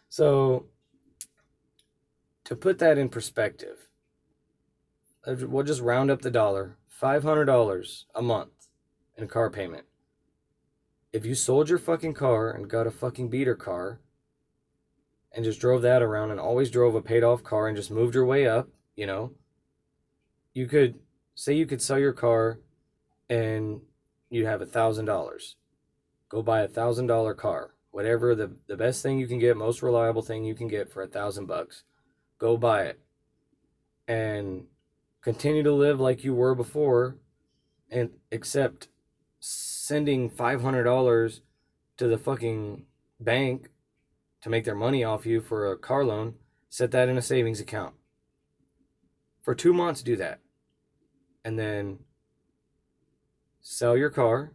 so 0.07 0.67
to 2.45 2.55
put 2.55 2.79
that 2.79 2.97
in 2.97 3.09
perspective, 3.09 3.89
uh, 5.27 5.35
we'll 5.47 5.63
just 5.63 5.81
round 5.81 6.09
up 6.11 6.21
the 6.21 6.31
dollar 6.31 6.77
$500 7.01 8.03
a 8.15 8.21
month 8.21 8.51
in 9.17 9.27
car 9.27 9.49
payment. 9.49 9.85
if 11.13 11.25
you 11.25 11.35
sold 11.35 11.69
your 11.69 11.79
fucking 11.79 12.13
car 12.13 12.51
and 12.51 12.69
got 12.69 12.87
a 12.87 12.91
fucking 12.91 13.29
beater 13.29 13.55
car 13.55 13.99
and 15.33 15.43
just 15.43 15.59
drove 15.59 15.81
that 15.81 16.01
around 16.01 16.31
and 16.31 16.39
always 16.39 16.71
drove 16.71 16.95
a 16.95 17.01
paid 17.01 17.23
off 17.23 17.43
car 17.43 17.67
and 17.67 17.75
just 17.77 17.91
moved 17.91 18.15
your 18.15 18.25
way 18.25 18.47
up, 18.47 18.69
you 18.95 19.05
know, 19.05 19.31
you 20.53 20.67
could 20.67 20.99
say 21.35 21.53
you 21.53 21.65
could 21.65 21.81
sell 21.81 21.99
your 21.99 22.13
car 22.13 22.59
and 23.29 23.81
you 24.29 24.45
have 24.45 24.61
a 24.61 24.65
thousand 24.65 25.05
dollars. 25.05 25.55
Go 26.29 26.41
buy 26.41 26.61
a 26.61 26.67
thousand 26.67 27.07
dollar 27.07 27.33
car. 27.33 27.73
Whatever 27.91 28.35
the, 28.35 28.55
the 28.67 28.77
best 28.77 29.03
thing 29.03 29.19
you 29.19 29.27
can 29.27 29.39
get, 29.39 29.57
most 29.57 29.81
reliable 29.81 30.21
thing 30.21 30.45
you 30.45 30.55
can 30.55 30.67
get 30.67 30.89
for 30.91 31.01
a 31.03 31.07
thousand 31.07 31.45
bucks. 31.45 31.83
Go 32.41 32.57
buy 32.57 32.85
it. 32.85 32.99
And 34.07 34.65
continue 35.21 35.61
to 35.61 35.71
live 35.71 35.99
like 35.99 36.23
you 36.23 36.33
were 36.33 36.55
before 36.55 37.17
and 37.91 38.09
accept 38.31 38.87
sending 39.39 40.27
$500 40.27 41.41
to 41.97 42.07
the 42.07 42.17
fucking 42.17 42.85
bank 43.19 43.69
to 44.41 44.49
make 44.49 44.65
their 44.65 44.73
money 44.73 45.03
off 45.03 45.27
you 45.27 45.39
for 45.39 45.71
a 45.71 45.77
car 45.77 46.03
loan, 46.03 46.33
set 46.67 46.89
that 46.89 47.09
in 47.09 47.15
a 47.15 47.21
savings 47.21 47.59
account. 47.59 47.93
For 49.43 49.53
two 49.53 49.71
months, 49.71 50.01
do 50.01 50.15
that. 50.15 50.39
And 51.45 51.59
then 51.59 51.99
sell 53.61 53.95
your 53.95 54.09
car 54.09 54.53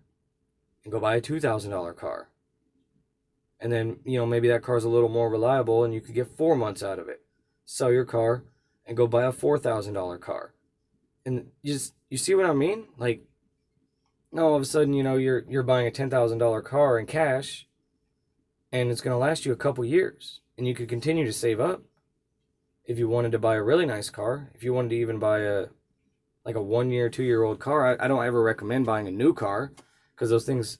and 0.82 0.90
go 0.90 0.98
buy 0.98 1.14
a 1.14 1.20
$2,000 1.20 1.96
car. 1.96 2.30
And 3.60 3.70
then, 3.70 4.00
you 4.04 4.18
know, 4.18 4.26
maybe 4.26 4.48
that 4.48 4.64
car's 4.64 4.84
a 4.84 4.88
little 4.88 5.08
more 5.08 5.30
reliable 5.30 5.84
and 5.84 5.94
you 5.94 6.00
could 6.00 6.16
get 6.16 6.36
four 6.36 6.56
months 6.56 6.82
out 6.82 6.98
of 6.98 7.08
it. 7.08 7.22
Sell 7.66 7.92
your 7.92 8.06
car 8.06 8.44
and 8.86 8.96
go 8.96 9.06
buy 9.06 9.24
a 9.24 9.32
$4,000 9.32 10.20
car. 10.20 10.54
And 11.26 11.48
you 11.60 11.74
just, 11.74 11.92
you 12.08 12.16
see 12.16 12.34
what 12.34 12.46
I 12.46 12.54
mean? 12.54 12.86
Like, 12.96 13.24
now 14.32 14.46
all 14.46 14.56
of 14.56 14.62
a 14.62 14.66
sudden, 14.66 14.94
you 14.94 15.02
know, 15.02 15.16
you're, 15.16 15.44
you're 15.48 15.62
buying 15.62 15.86
a 15.86 15.90
$10,000 15.90 16.64
car 16.64 16.98
in 16.98 17.04
cash 17.06 17.66
and 18.72 18.90
it's 18.90 19.00
going 19.00 19.14
to 19.14 19.18
last 19.18 19.46
you 19.46 19.52
a 19.52 19.56
couple 19.56 19.84
years 19.84 20.40
and 20.58 20.66
you 20.66 20.74
could 20.74 20.88
continue 20.88 21.24
to 21.24 21.32
save 21.32 21.60
up 21.60 21.82
if 22.84 22.98
you 22.98 23.08
wanted 23.08 23.32
to 23.32 23.38
buy 23.38 23.54
a 23.54 23.62
really 23.62 23.86
nice 23.86 24.10
car 24.10 24.50
if 24.54 24.62
you 24.62 24.72
wanted 24.72 24.90
to 24.90 24.96
even 24.96 25.18
buy 25.18 25.40
a 25.40 25.66
like 26.44 26.56
a 26.56 26.62
one 26.62 26.90
year 26.90 27.08
two 27.08 27.24
year 27.24 27.42
old 27.42 27.58
car 27.58 27.98
I, 27.98 28.04
I 28.04 28.08
don't 28.08 28.24
ever 28.24 28.42
recommend 28.42 28.86
buying 28.86 29.08
a 29.08 29.12
new 29.12 29.32
car 29.32 29.72
because 30.14 30.30
those 30.30 30.44
things 30.44 30.78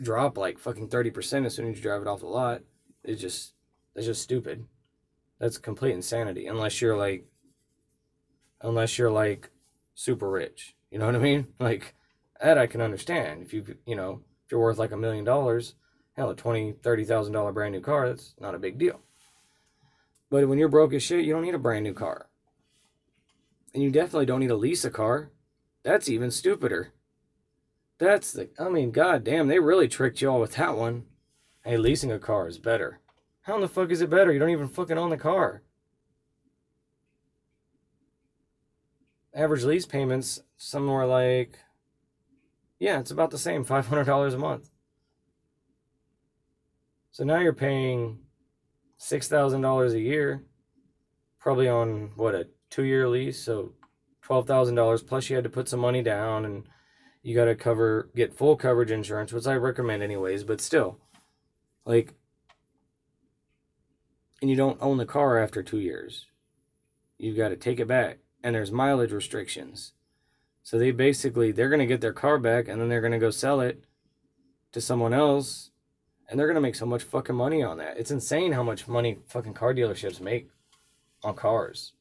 drop 0.00 0.38
like 0.38 0.58
fucking 0.58 0.88
30% 0.88 1.46
as 1.46 1.54
soon 1.54 1.68
as 1.68 1.76
you 1.76 1.82
drive 1.82 2.02
it 2.02 2.08
off 2.08 2.20
the 2.20 2.26
lot 2.26 2.62
it's 3.04 3.20
just 3.20 3.54
that's 3.94 4.06
just 4.06 4.22
stupid 4.22 4.66
that's 5.38 5.58
complete 5.58 5.92
insanity 5.92 6.46
unless 6.46 6.80
you're 6.80 6.96
like 6.96 7.26
unless 8.60 8.98
you're 8.98 9.10
like 9.10 9.50
super 9.94 10.28
rich 10.30 10.74
you 10.90 10.98
know 10.98 11.06
what 11.06 11.16
i 11.16 11.18
mean 11.18 11.46
like 11.58 11.94
that 12.40 12.58
i 12.58 12.66
can 12.66 12.80
understand 12.80 13.42
if 13.42 13.52
you 13.52 13.76
you 13.86 13.96
know 13.96 14.20
if 14.44 14.52
you're 14.52 14.60
worth 14.60 14.78
like 14.78 14.92
a 14.92 14.96
million 14.96 15.24
dollars 15.24 15.74
hell, 16.18 16.30
a 16.30 16.34
twenty, 16.34 16.72
thirty 16.72 17.04
thousand 17.04 17.32
dollar 17.32 17.52
brand 17.52 17.72
new 17.72 17.80
car, 17.80 18.08
that's 18.08 18.34
not 18.40 18.54
a 18.54 18.58
big 18.58 18.76
deal. 18.76 19.00
But 20.30 20.46
when 20.48 20.58
you're 20.58 20.68
broke 20.68 20.92
as 20.92 21.02
shit, 21.02 21.24
you 21.24 21.32
don't 21.32 21.44
need 21.44 21.54
a 21.54 21.58
brand 21.58 21.84
new 21.84 21.94
car. 21.94 22.28
And 23.72 23.82
you 23.82 23.90
definitely 23.90 24.26
don't 24.26 24.40
need 24.40 24.48
to 24.48 24.56
lease 24.56 24.84
a 24.84 24.90
car. 24.90 25.30
That's 25.84 26.08
even 26.08 26.30
stupider. 26.30 26.92
That's 27.98 28.32
the 28.32 28.50
I 28.58 28.68
mean, 28.68 28.90
god 28.90 29.24
damn, 29.24 29.46
they 29.46 29.60
really 29.60 29.88
tricked 29.88 30.20
you 30.20 30.28
all 30.28 30.40
with 30.40 30.56
that 30.56 30.76
one. 30.76 31.04
Hey, 31.64 31.76
leasing 31.76 32.10
a 32.10 32.18
car 32.18 32.48
is 32.48 32.58
better. 32.58 33.00
How 33.48 33.54
in 33.54 33.62
the 33.62 33.68
fuck 33.68 33.90
is 33.90 34.02
it 34.02 34.10
better? 34.10 34.30
You 34.30 34.38
don't 34.38 34.50
even 34.50 34.68
fucking 34.68 34.98
own 34.98 35.08
the 35.08 35.16
car. 35.16 35.62
Average 39.34 39.64
lease 39.64 39.86
payments 39.86 40.42
somewhere 40.58 41.06
like 41.06 41.58
yeah, 42.78 43.00
it's 43.00 43.10
about 43.10 43.30
the 43.30 43.38
same, 43.38 43.64
five 43.64 43.86
hundred 43.86 44.04
dollars 44.04 44.34
a 44.34 44.38
month. 44.38 44.68
So 47.10 47.24
now 47.24 47.38
you're 47.38 47.54
paying 47.54 48.18
six 48.98 49.28
thousand 49.28 49.62
dollars 49.62 49.94
a 49.94 50.00
year, 50.00 50.44
probably 51.40 51.68
on 51.68 52.10
what 52.16 52.34
a 52.34 52.48
two-year 52.68 53.08
lease. 53.08 53.42
So 53.42 53.72
twelve 54.20 54.46
thousand 54.46 54.74
dollars 54.74 55.02
plus 55.02 55.30
you 55.30 55.36
had 55.36 55.44
to 55.44 55.50
put 55.50 55.70
some 55.70 55.80
money 55.80 56.02
down, 56.02 56.44
and 56.44 56.68
you 57.22 57.34
got 57.34 57.46
to 57.46 57.54
cover 57.54 58.10
get 58.14 58.36
full 58.36 58.56
coverage 58.56 58.90
insurance, 58.90 59.32
which 59.32 59.46
I 59.46 59.54
recommend 59.54 60.02
anyways. 60.02 60.44
But 60.44 60.60
still, 60.60 60.98
like, 61.86 62.12
and 64.40 64.50
you 64.50 64.56
don't 64.56 64.80
own 64.80 64.98
the 64.98 65.06
car 65.06 65.38
after 65.38 65.62
two 65.62 65.78
years. 65.78 66.26
You've 67.18 67.36
got 67.36 67.48
to 67.48 67.56
take 67.56 67.80
it 67.80 67.88
back, 67.88 68.18
and 68.42 68.54
there's 68.54 68.70
mileage 68.70 69.12
restrictions. 69.12 69.92
So 70.62 70.78
they 70.78 70.90
basically 70.90 71.50
they're 71.50 71.70
gonna 71.70 71.86
get 71.86 72.00
their 72.00 72.12
car 72.12 72.38
back, 72.38 72.68
and 72.68 72.80
then 72.80 72.88
they're 72.88 73.00
gonna 73.00 73.18
go 73.18 73.30
sell 73.30 73.60
it 73.60 73.84
to 74.72 74.80
someone 74.80 75.14
else 75.14 75.70
and 76.28 76.38
they're 76.38 76.46
gonna 76.46 76.60
make 76.60 76.74
so 76.74 76.86
much 76.86 77.02
fucking 77.02 77.34
money 77.34 77.62
on 77.62 77.78
that. 77.78 77.96
It's 77.96 78.10
insane 78.10 78.52
how 78.52 78.62
much 78.62 78.86
money 78.86 79.18
fucking 79.28 79.54
car 79.54 79.74
dealerships 79.74 80.20
make 80.20 80.50
on 81.22 81.34
cars. 81.34 81.92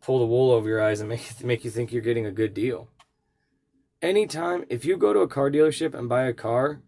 Pull 0.00 0.18
the 0.18 0.26
wool 0.26 0.50
over 0.50 0.68
your 0.68 0.82
eyes 0.82 1.00
and 1.00 1.08
make 1.08 1.22
make 1.44 1.64
you 1.64 1.70
think 1.70 1.92
you're 1.92 2.02
getting 2.02 2.26
a 2.26 2.32
good 2.32 2.54
deal. 2.54 2.88
Anytime 4.02 4.64
if 4.68 4.84
you 4.84 4.96
go 4.96 5.12
to 5.12 5.20
a 5.20 5.28
car 5.28 5.50
dealership 5.50 5.94
and 5.94 6.08
buy 6.08 6.24
a 6.24 6.32
car 6.32 6.82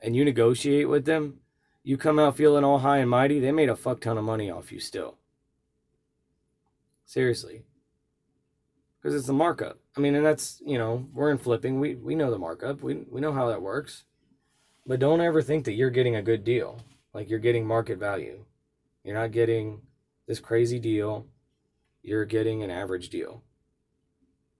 and 0.00 0.14
you 0.14 0.24
negotiate 0.24 0.88
with 0.88 1.04
them, 1.04 1.40
you 1.88 1.96
come 1.96 2.18
out 2.18 2.36
feeling 2.36 2.64
all 2.64 2.80
high 2.80 2.98
and 2.98 3.08
mighty, 3.08 3.40
they 3.40 3.50
made 3.50 3.70
a 3.70 3.74
fuck 3.74 3.98
ton 4.02 4.18
of 4.18 4.24
money 4.24 4.50
off 4.50 4.70
you 4.70 4.78
still. 4.78 5.16
Seriously. 7.06 7.62
Because 9.00 9.14
it's 9.16 9.26
the 9.26 9.32
markup. 9.32 9.78
I 9.96 10.00
mean, 10.00 10.14
and 10.14 10.26
that's, 10.26 10.60
you 10.66 10.76
know, 10.76 11.08
we're 11.14 11.30
in 11.30 11.38
flipping. 11.38 11.80
We 11.80 11.94
we 11.94 12.14
know 12.14 12.30
the 12.30 12.38
markup. 12.38 12.82
We 12.82 13.06
we 13.10 13.22
know 13.22 13.32
how 13.32 13.48
that 13.48 13.62
works. 13.62 14.04
But 14.86 15.00
don't 15.00 15.22
ever 15.22 15.40
think 15.40 15.64
that 15.64 15.72
you're 15.72 15.88
getting 15.88 16.16
a 16.16 16.22
good 16.22 16.44
deal. 16.44 16.78
Like 17.14 17.30
you're 17.30 17.38
getting 17.38 17.66
market 17.66 17.98
value. 17.98 18.44
You're 19.02 19.18
not 19.18 19.32
getting 19.32 19.80
this 20.26 20.40
crazy 20.40 20.78
deal. 20.78 21.26
You're 22.02 22.26
getting 22.26 22.62
an 22.62 22.70
average 22.70 23.08
deal. 23.08 23.42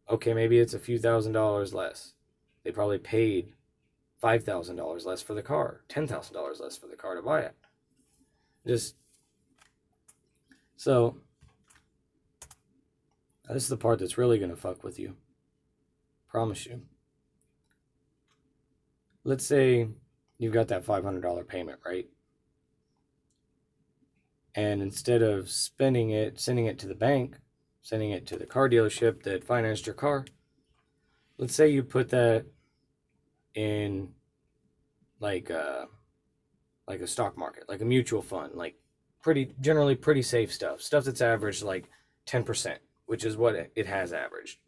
Okay, 0.09 0.33
maybe 0.33 0.59
it's 0.59 0.73
a 0.73 0.79
few 0.79 0.99
thousand 0.99 1.33
dollars 1.35 1.75
less. 1.75 2.15
They 2.65 2.73
probably 2.73 2.97
paid 2.97 3.53
$5,000 4.23 5.07
less 5.07 5.23
for 5.23 5.35
the 5.35 5.43
car, 5.43 5.83
$10,000 5.89 6.61
less 6.61 6.77
for 6.77 6.87
the 6.87 6.97
car 6.97 7.15
to 7.15 7.23
buy 7.23 7.41
it. 7.41 7.55
Just 8.67 8.97
so 10.77 11.17
this 13.49 13.63
is 13.63 13.69
the 13.69 13.77
part 13.77 13.99
that's 13.99 14.19
really 14.19 14.39
going 14.39 14.51
to 14.51 14.57
fuck 14.57 14.85
with 14.85 14.99
you. 14.99 15.17
Promise 16.29 16.67
you. 16.67 16.83
Let's 19.25 19.47
say 19.47 19.89
you've 20.39 20.53
got 20.53 20.69
that 20.69 20.85
$500 20.85 21.49
payment, 21.49 21.79
right? 21.85 22.07
And 24.55 24.83
instead 24.83 25.23
of 25.23 25.51
spending 25.51 26.11
it, 26.11 26.41
sending 26.41 26.67
it 26.67 26.79
to 26.81 26.89
the 26.89 26.95
bank, 26.95 27.37
sending 27.81 28.11
it 28.11 28.27
to 28.27 28.37
the 28.37 28.47
car 28.47 28.69
dealership 28.69 29.23
that 29.23 29.45
financed 29.45 29.87
your 29.87 29.95
car, 29.95 30.27
let's 31.39 31.55
say 31.55 31.69
you 31.69 31.83
put 31.83 32.11
that 32.11 32.47
in 33.55 34.11
like 35.21 35.51
a, 35.51 35.61
uh, 35.61 35.85
like 36.87 37.01
a 37.01 37.07
stock 37.07 37.37
market, 37.37 37.69
like 37.69 37.83
a 37.83 37.85
mutual 37.85 38.23
fund, 38.23 38.55
like 38.55 38.77
pretty 39.23 39.55
generally 39.61 39.95
pretty 39.95 40.23
safe 40.23 40.53
stuff, 40.53 40.81
stuff 40.81 41.05
that's 41.05 41.21
averaged 41.21 41.63
like 41.63 41.89
10%, 42.27 42.77
which 43.07 43.25
is 43.25 43.37
what 43.37 43.55
it 43.55 43.87
has 43.87 44.13
averaged. 44.13 44.59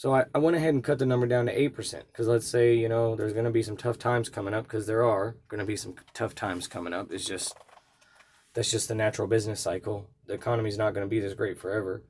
So 0.00 0.14
I, 0.14 0.24
I 0.34 0.38
went 0.38 0.56
ahead 0.56 0.72
and 0.72 0.82
cut 0.82 0.98
the 0.98 1.04
number 1.04 1.26
down 1.26 1.44
to 1.44 1.54
8% 1.54 2.04
because 2.06 2.26
let's 2.26 2.46
say, 2.46 2.74
you 2.74 2.88
know, 2.88 3.14
there's 3.14 3.34
going 3.34 3.44
to 3.44 3.50
be 3.50 3.62
some 3.62 3.76
tough 3.76 3.98
times 3.98 4.30
coming 4.30 4.54
up 4.54 4.64
because 4.64 4.86
there 4.86 5.04
are 5.04 5.36
going 5.48 5.58
to 5.58 5.66
be 5.66 5.76
some 5.76 5.94
tough 6.14 6.34
times 6.34 6.66
coming 6.66 6.94
up. 6.94 7.12
It's 7.12 7.26
just, 7.26 7.54
that's 8.54 8.70
just 8.70 8.88
the 8.88 8.94
natural 8.94 9.28
business 9.28 9.60
cycle. 9.60 10.08
The 10.26 10.32
economy's 10.32 10.78
not 10.78 10.94
going 10.94 11.04
to 11.06 11.10
be 11.10 11.20
this 11.20 11.34
great 11.34 11.58
forever. 11.58 12.02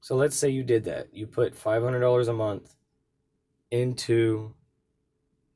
So 0.00 0.16
let's 0.16 0.36
say 0.36 0.48
you 0.48 0.64
did 0.64 0.84
that. 0.84 1.12
You 1.12 1.26
put 1.26 1.54
$500 1.54 2.28
a 2.28 2.32
month 2.32 2.74
into 3.74 4.54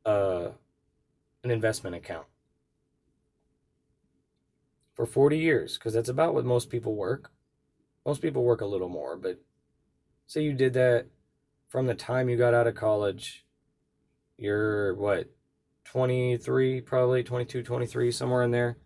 uh, 0.05 0.49
an 1.45 1.51
investment 1.51 1.95
account 1.95 2.27
for 4.95 5.07
40 5.07 5.39
years 5.39 5.79
because 5.79 5.95
that's 5.95 6.09
about 6.09 6.35
what 6.35 6.45
most 6.45 6.69
people 6.69 6.97
work. 6.97 7.31
Most 8.05 8.21
people 8.21 8.43
work 8.43 8.61
a 8.61 8.67
little 8.67 8.89
more, 8.89 9.17
but 9.17 9.41
say 10.27 10.43
you 10.43 10.53
did 10.53 10.73
that 10.73 11.07
from 11.69 11.87
the 11.87 11.95
time 11.95 12.29
you 12.29 12.37
got 12.37 12.55
out 12.55 12.67
of 12.67 12.75
college 12.75 13.45
you're 14.37 14.95
what 14.95 15.31
23 15.85 16.81
probably 16.81 17.23
22 17.23 17.63
23 17.63 18.11
somewhere 18.13 18.43
in 18.43 18.51
there 18.51 18.79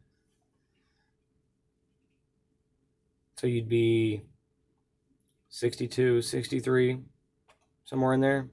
so 3.37 3.47
you'd 3.47 3.69
be 3.69 4.23
62 5.51 6.23
63 6.23 7.01
somewhere 7.85 8.15
in 8.15 8.21
there 8.21 8.49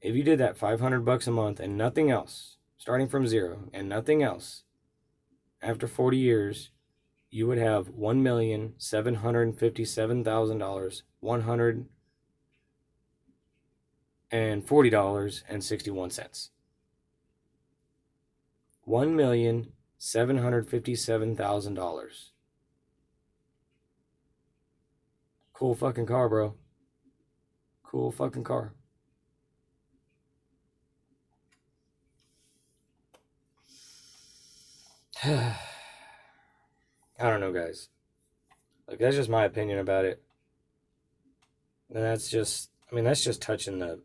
if 0.00 0.14
you 0.14 0.22
did 0.22 0.38
that 0.38 0.56
500 0.56 1.00
bucks 1.04 1.26
a 1.26 1.30
month 1.30 1.60
and 1.60 1.76
nothing 1.76 2.10
else 2.10 2.56
starting 2.78 3.08
from 3.08 3.26
zero 3.26 3.68
and 3.72 3.88
nothing 3.88 4.22
else 4.22 4.64
after 5.62 5.86
40 5.86 6.16
years 6.16 6.70
you 7.30 7.46
would 7.46 7.58
have 7.58 7.88
one 7.88 8.22
million 8.22 8.72
seven 8.78 9.16
hundred 9.16 9.58
fifty-seven 9.58 10.24
thousand 10.24 10.58
dollars, 10.58 11.02
one 11.20 11.42
hundred 11.42 11.84
and 14.30 14.66
forty 14.66 14.90
dollars 14.90 15.44
and 15.46 15.62
sixty 15.62 15.90
one 15.90 16.08
cents. 16.08 16.50
One 18.84 19.16
million 19.16 19.72
seven 19.98 20.38
hundred 20.38 20.68
fifty 20.68 20.94
seven 20.94 21.36
thousand 21.36 21.74
dollars. 21.74 22.32
Cool 25.52 25.74
fucking 25.74 26.06
car, 26.06 26.28
bro. 26.28 26.54
Cool 27.82 28.12
fucking 28.12 28.44
car. 28.44 28.75
I 35.24 35.56
don't 37.18 37.40
know, 37.40 37.52
guys. 37.52 37.88
Like 38.86 38.98
that's 38.98 39.16
just 39.16 39.30
my 39.30 39.44
opinion 39.44 39.78
about 39.78 40.04
it. 40.04 40.22
And 41.92 42.04
that's 42.04 42.28
just 42.28 42.70
I 42.90 42.94
mean, 42.94 43.04
that's 43.04 43.24
just 43.24 43.40
touching 43.40 43.78
the 43.78 44.00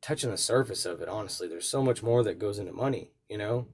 touching 0.00 0.30
the 0.30 0.38
surface 0.38 0.86
of 0.86 1.02
it, 1.02 1.08
honestly. 1.08 1.48
There's 1.48 1.68
so 1.68 1.82
much 1.82 2.02
more 2.02 2.22
that 2.24 2.38
goes 2.38 2.58
into 2.58 2.72
money, 2.72 3.10
you 3.28 3.36
know? 3.36 3.66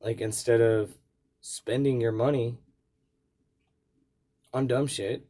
Like 0.00 0.20
instead 0.20 0.60
of 0.60 0.96
spending 1.40 2.00
your 2.00 2.12
money 2.12 2.56
on 4.54 4.66
dumb 4.66 4.86
shit, 4.86 5.26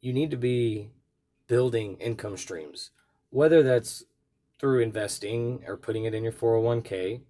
you 0.00 0.12
need 0.12 0.30
to 0.30 0.36
be 0.36 0.90
building 1.48 1.96
income 1.96 2.36
streams. 2.36 2.90
Whether 3.30 3.64
that's 3.64 4.04
through 4.60 4.80
investing 4.80 5.64
or 5.66 5.76
putting 5.76 6.04
it 6.04 6.14
in 6.14 6.22
your 6.22 6.32
401k, 6.32 7.20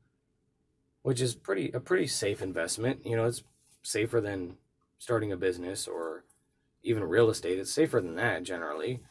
which 1.07 1.21
is 1.21 1.37
pretty 1.37 1.71
a 1.71 1.79
pretty 1.79 2.09
safe 2.09 2.43
investment. 2.43 3.07
You 3.07 3.15
know, 3.15 3.27
it's 3.27 3.45
safer 3.81 4.21
than 4.21 4.57
starting 4.99 5.31
a 5.31 5.37
business 5.37 5.87
or 5.87 6.25
even 6.83 7.05
real 7.05 7.31
estate. 7.31 7.61
It's 7.61 7.71
safer 7.71 8.01
than 8.01 8.17
that 8.17 8.43
generally. 8.43 9.03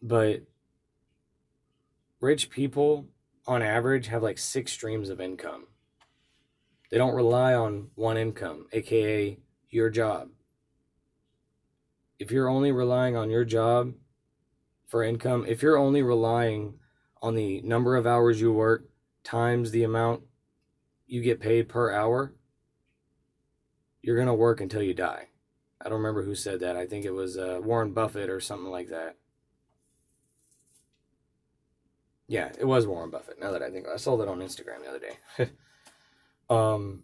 But 0.00 0.44
rich 2.18 2.48
people 2.48 3.08
on 3.46 3.60
average 3.60 4.06
have 4.06 4.22
like 4.22 4.38
six 4.38 4.72
streams 4.72 5.10
of 5.10 5.20
income. 5.20 5.66
They 6.90 6.96
don't 6.96 7.14
rely 7.14 7.52
on 7.52 7.88
one 7.96 8.16
income, 8.16 8.68
aka 8.72 9.38
your 9.68 9.90
job. 9.90 10.30
If 12.18 12.30
you're 12.30 12.48
only 12.48 12.72
relying 12.72 13.18
on 13.18 13.28
your 13.28 13.44
job 13.44 13.92
for 14.88 15.02
income, 15.02 15.44
if 15.46 15.60
you're 15.60 15.76
only 15.76 16.02
relying 16.02 16.78
on 17.20 17.34
the 17.34 17.60
number 17.60 17.96
of 17.96 18.06
hours 18.06 18.40
you 18.40 18.50
work 18.50 18.89
times 19.24 19.70
the 19.70 19.84
amount 19.84 20.22
you 21.06 21.22
get 21.22 21.40
paid 21.40 21.68
per 21.68 21.92
hour, 21.92 22.34
you're 24.02 24.16
going 24.16 24.28
to 24.28 24.34
work 24.34 24.60
until 24.60 24.82
you 24.82 24.94
die. 24.94 25.28
I 25.80 25.88
don't 25.88 25.98
remember 25.98 26.22
who 26.22 26.34
said 26.34 26.60
that. 26.60 26.76
I 26.76 26.86
think 26.86 27.04
it 27.04 27.12
was 27.12 27.38
uh, 27.38 27.60
Warren 27.62 27.92
Buffett 27.92 28.28
or 28.28 28.40
something 28.40 28.70
like 28.70 28.88
that. 28.88 29.16
Yeah, 32.28 32.50
it 32.58 32.64
was 32.64 32.86
Warren 32.86 33.10
Buffett. 33.10 33.40
Now 33.40 33.50
that 33.50 33.62
I 33.62 33.70
think 33.70 33.86
I 33.92 33.96
saw 33.96 34.16
that 34.18 34.28
on 34.28 34.38
Instagram 34.38 34.82
the 34.84 34.88
other 34.88 35.00
day. 35.00 35.50
um, 36.50 37.02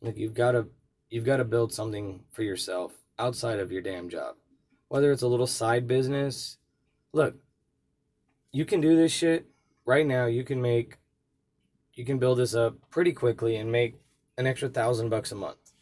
like 0.00 0.16
you've 0.16 0.34
got 0.34 0.52
to 0.52 0.68
you've 1.10 1.24
got 1.24 1.36
to 1.38 1.44
build 1.44 1.72
something 1.72 2.24
for 2.32 2.42
yourself 2.42 2.92
outside 3.18 3.58
of 3.58 3.70
your 3.70 3.82
damn 3.82 4.08
job. 4.08 4.36
Whether 4.88 5.12
it's 5.12 5.22
a 5.22 5.28
little 5.28 5.46
side 5.46 5.86
business, 5.86 6.56
look, 7.12 7.36
you 8.54 8.64
can 8.64 8.80
do 8.80 8.96
this 8.96 9.10
shit 9.10 9.46
right 9.84 10.06
now. 10.06 10.26
You 10.26 10.44
can 10.44 10.62
make 10.62 10.98
you 11.92 12.04
can 12.04 12.18
build 12.18 12.38
this 12.38 12.54
up 12.54 12.76
pretty 12.88 13.12
quickly 13.12 13.56
and 13.56 13.70
make 13.70 13.96
an 14.38 14.46
extra 14.46 14.68
thousand 14.68 15.08
bucks 15.08 15.32
a 15.32 15.34
month 15.34 15.72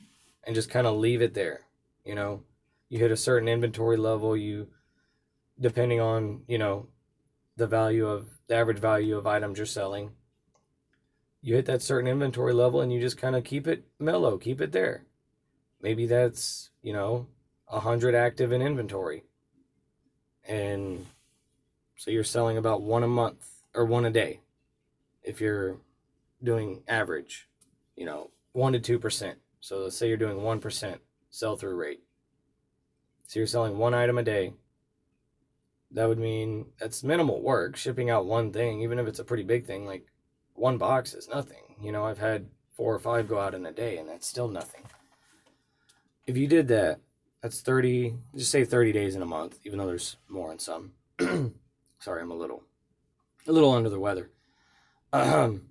and 0.44 0.54
just 0.54 0.70
kind 0.70 0.86
of 0.86 0.96
leave 0.96 1.20
it 1.20 1.34
there. 1.34 1.66
You 2.04 2.14
know, 2.14 2.42
you 2.88 2.98
hit 2.98 3.10
a 3.10 3.16
certain 3.16 3.46
inventory 3.46 3.98
level, 3.98 4.36
you, 4.36 4.68
depending 5.60 6.00
on, 6.00 6.42
you 6.48 6.56
know, 6.58 6.88
the 7.56 7.66
value 7.66 8.06
of 8.06 8.28
the 8.46 8.54
average 8.56 8.78
value 8.78 9.18
of 9.18 9.26
items 9.26 9.58
you're 9.58 9.66
selling, 9.66 10.12
you 11.42 11.54
hit 11.54 11.66
that 11.66 11.82
certain 11.82 12.10
inventory 12.10 12.54
level 12.54 12.80
and 12.80 12.90
you 12.90 13.00
just 13.00 13.18
kind 13.18 13.36
of 13.36 13.44
keep 13.44 13.66
it 13.66 13.84
mellow, 13.98 14.38
keep 14.38 14.62
it 14.62 14.72
there. 14.72 15.04
Maybe 15.82 16.06
that's, 16.06 16.70
you 16.80 16.94
know, 16.94 17.26
a 17.68 17.80
hundred 17.80 18.14
active 18.14 18.50
in 18.50 18.62
inventory. 18.62 19.24
And 20.48 21.06
so 22.02 22.10
you're 22.10 22.24
selling 22.24 22.56
about 22.56 22.82
one 22.82 23.04
a 23.04 23.06
month 23.06 23.46
or 23.76 23.84
one 23.84 24.04
a 24.04 24.10
day 24.10 24.40
if 25.22 25.40
you're 25.40 25.76
doing 26.42 26.82
average, 26.88 27.48
you 27.94 28.04
know, 28.04 28.32
1 28.54 28.72
to 28.72 28.98
2%. 28.98 29.34
So 29.60 29.78
let's 29.78 29.96
say 29.96 30.08
you're 30.08 30.16
doing 30.16 30.38
1% 30.38 30.98
sell 31.30 31.56
through 31.56 31.76
rate. 31.76 32.02
So 33.28 33.38
you're 33.38 33.46
selling 33.46 33.78
one 33.78 33.94
item 33.94 34.18
a 34.18 34.24
day. 34.24 34.54
That 35.92 36.08
would 36.08 36.18
mean 36.18 36.72
that's 36.80 37.04
minimal 37.04 37.40
work 37.40 37.76
shipping 37.76 38.10
out 38.10 38.26
one 38.26 38.52
thing, 38.52 38.82
even 38.82 38.98
if 38.98 39.06
it's 39.06 39.20
a 39.20 39.24
pretty 39.24 39.44
big 39.44 39.64
thing. 39.64 39.86
Like 39.86 40.04
one 40.54 40.78
box 40.78 41.14
is 41.14 41.28
nothing. 41.28 41.76
You 41.80 41.92
know, 41.92 42.04
I've 42.04 42.18
had 42.18 42.48
four 42.72 42.92
or 42.92 42.98
five 42.98 43.28
go 43.28 43.38
out 43.38 43.54
in 43.54 43.64
a 43.64 43.70
day, 43.70 43.98
and 43.98 44.08
that's 44.08 44.26
still 44.26 44.48
nothing. 44.48 44.82
If 46.26 46.36
you 46.36 46.48
did 46.48 46.66
that, 46.66 46.98
that's 47.40 47.60
30, 47.60 48.16
just 48.34 48.50
say 48.50 48.64
30 48.64 48.90
days 48.90 49.14
in 49.14 49.22
a 49.22 49.26
month, 49.26 49.60
even 49.64 49.78
though 49.78 49.86
there's 49.86 50.16
more 50.28 50.50
in 50.50 50.58
some. 50.58 50.94
Sorry, 52.02 52.20
I'm 52.20 52.32
a 52.32 52.34
little, 52.34 52.64
a 53.46 53.52
little 53.52 53.72
under 53.72 53.88
the 53.88 54.00
weather. 54.00 54.30
Um, 55.12 55.62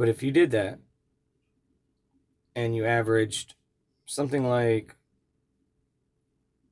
But 0.00 0.08
if 0.08 0.22
you 0.22 0.32
did 0.32 0.52
that 0.52 0.78
and 2.56 2.74
you 2.74 2.86
averaged 2.86 3.54
something 4.06 4.48
like, 4.48 4.96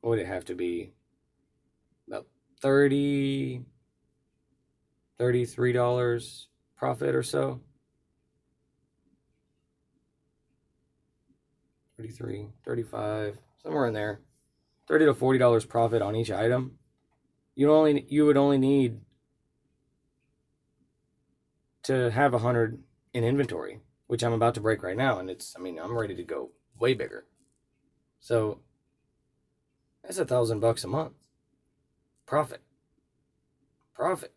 what 0.00 0.08
would 0.08 0.18
it 0.18 0.26
have 0.26 0.46
to 0.46 0.54
be? 0.54 0.94
About 2.06 2.26
30 2.62 3.66
$33 5.20 6.46
profit 6.74 7.14
or 7.14 7.22
so. 7.22 7.60
33 11.98 12.46
35 12.64 13.38
somewhere 13.62 13.88
in 13.88 13.92
there 13.92 14.22
30 14.88 15.06
to 15.06 15.14
40 15.14 15.38
dollars 15.38 15.64
profit 15.64 16.02
on 16.02 16.16
each 16.16 16.30
item 16.30 16.78
you 17.58 17.72
only 17.72 18.06
you 18.08 18.24
would 18.24 18.36
only 18.36 18.56
need 18.56 19.00
to 21.82 22.10
have 22.10 22.34
a 22.34 22.38
hundred 22.38 22.82
in 23.14 23.24
inventory, 23.24 23.80
which 24.06 24.22
I'm 24.22 24.32
about 24.32 24.54
to 24.54 24.60
break 24.60 24.82
right 24.82 24.96
now. 24.96 25.18
And 25.18 25.28
it's, 25.28 25.54
I 25.58 25.60
mean, 25.60 25.78
I'm 25.78 25.96
ready 25.96 26.14
to 26.14 26.22
go 26.22 26.50
way 26.78 26.94
bigger. 26.94 27.24
So 28.20 28.60
that's 30.04 30.18
a 30.18 30.24
thousand 30.24 30.60
bucks 30.60 30.84
a 30.84 30.86
month. 30.86 31.14
Profit. 32.26 32.60
Profit. 33.94 34.34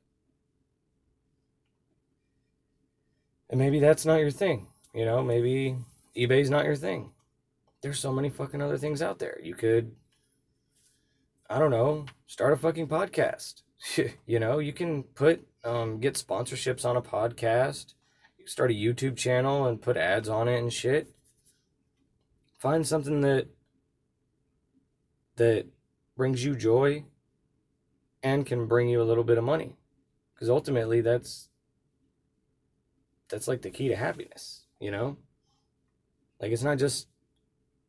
And 3.50 3.60
maybe 3.60 3.80
that's 3.80 4.06
not 4.06 4.22
your 4.22 4.32
thing. 4.32 4.68
You 4.96 5.06
know, 5.06 5.22
maybe 5.22 5.76
eBay's 6.18 6.50
not 6.50 6.66
your 6.66 6.76
thing. 6.76 7.12
There's 7.84 8.00
so 8.00 8.14
many 8.14 8.30
fucking 8.30 8.62
other 8.62 8.78
things 8.78 9.02
out 9.02 9.20
there. 9.20 9.40
You 9.44 9.54
could, 9.54 9.92
I 11.52 11.60
don't 11.60 11.72
know, 11.72 12.06
start 12.28 12.54
a 12.54 12.58
fucking 12.58 12.88
podcast. 12.88 13.62
you 14.26 14.40
know, 14.40 14.60
you 14.60 14.74
can 14.74 15.04
put, 15.04 15.46
um, 15.64 16.00
get 16.00 16.16
sponsorships 16.16 16.86
on 16.86 16.96
a 16.96 17.02
podcast 17.02 17.94
start 18.46 18.72
a 18.72 18.74
YouTube 18.74 19.18
channel 19.18 19.66
and 19.66 19.82
put 19.82 19.98
ads 19.98 20.30
on 20.30 20.48
it 20.48 20.60
and 20.60 20.72
shit. 20.72 21.16
Find 22.60 22.86
something 22.86 23.22
that 23.22 23.48
that 25.38 25.66
brings 26.16 26.44
you 26.44 26.56
joy 26.56 27.06
and 28.22 28.46
can 28.46 28.68
bring 28.68 28.90
you 28.90 29.02
a 29.02 29.06
little 29.06 29.24
bit 29.24 29.38
of 29.38 29.44
money. 29.44 29.76
Cuz 30.38 30.50
ultimately 30.50 31.02
that's 31.02 31.50
that's 33.30 33.48
like 33.48 33.62
the 33.62 33.72
key 33.72 33.88
to 33.88 33.96
happiness, 33.96 34.66
you 34.80 34.92
know? 34.92 35.18
Like 36.40 36.52
it's 36.52 36.64
not 36.64 36.78
just 36.78 37.08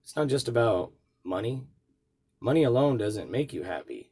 it's 0.02 0.16
not 0.16 0.28
just 0.28 0.48
about 0.48 0.92
money. 1.24 1.66
Money 2.42 2.64
alone 2.64 2.98
doesn't 2.98 3.30
make 3.30 3.52
you 3.52 3.62
happy. 3.62 4.10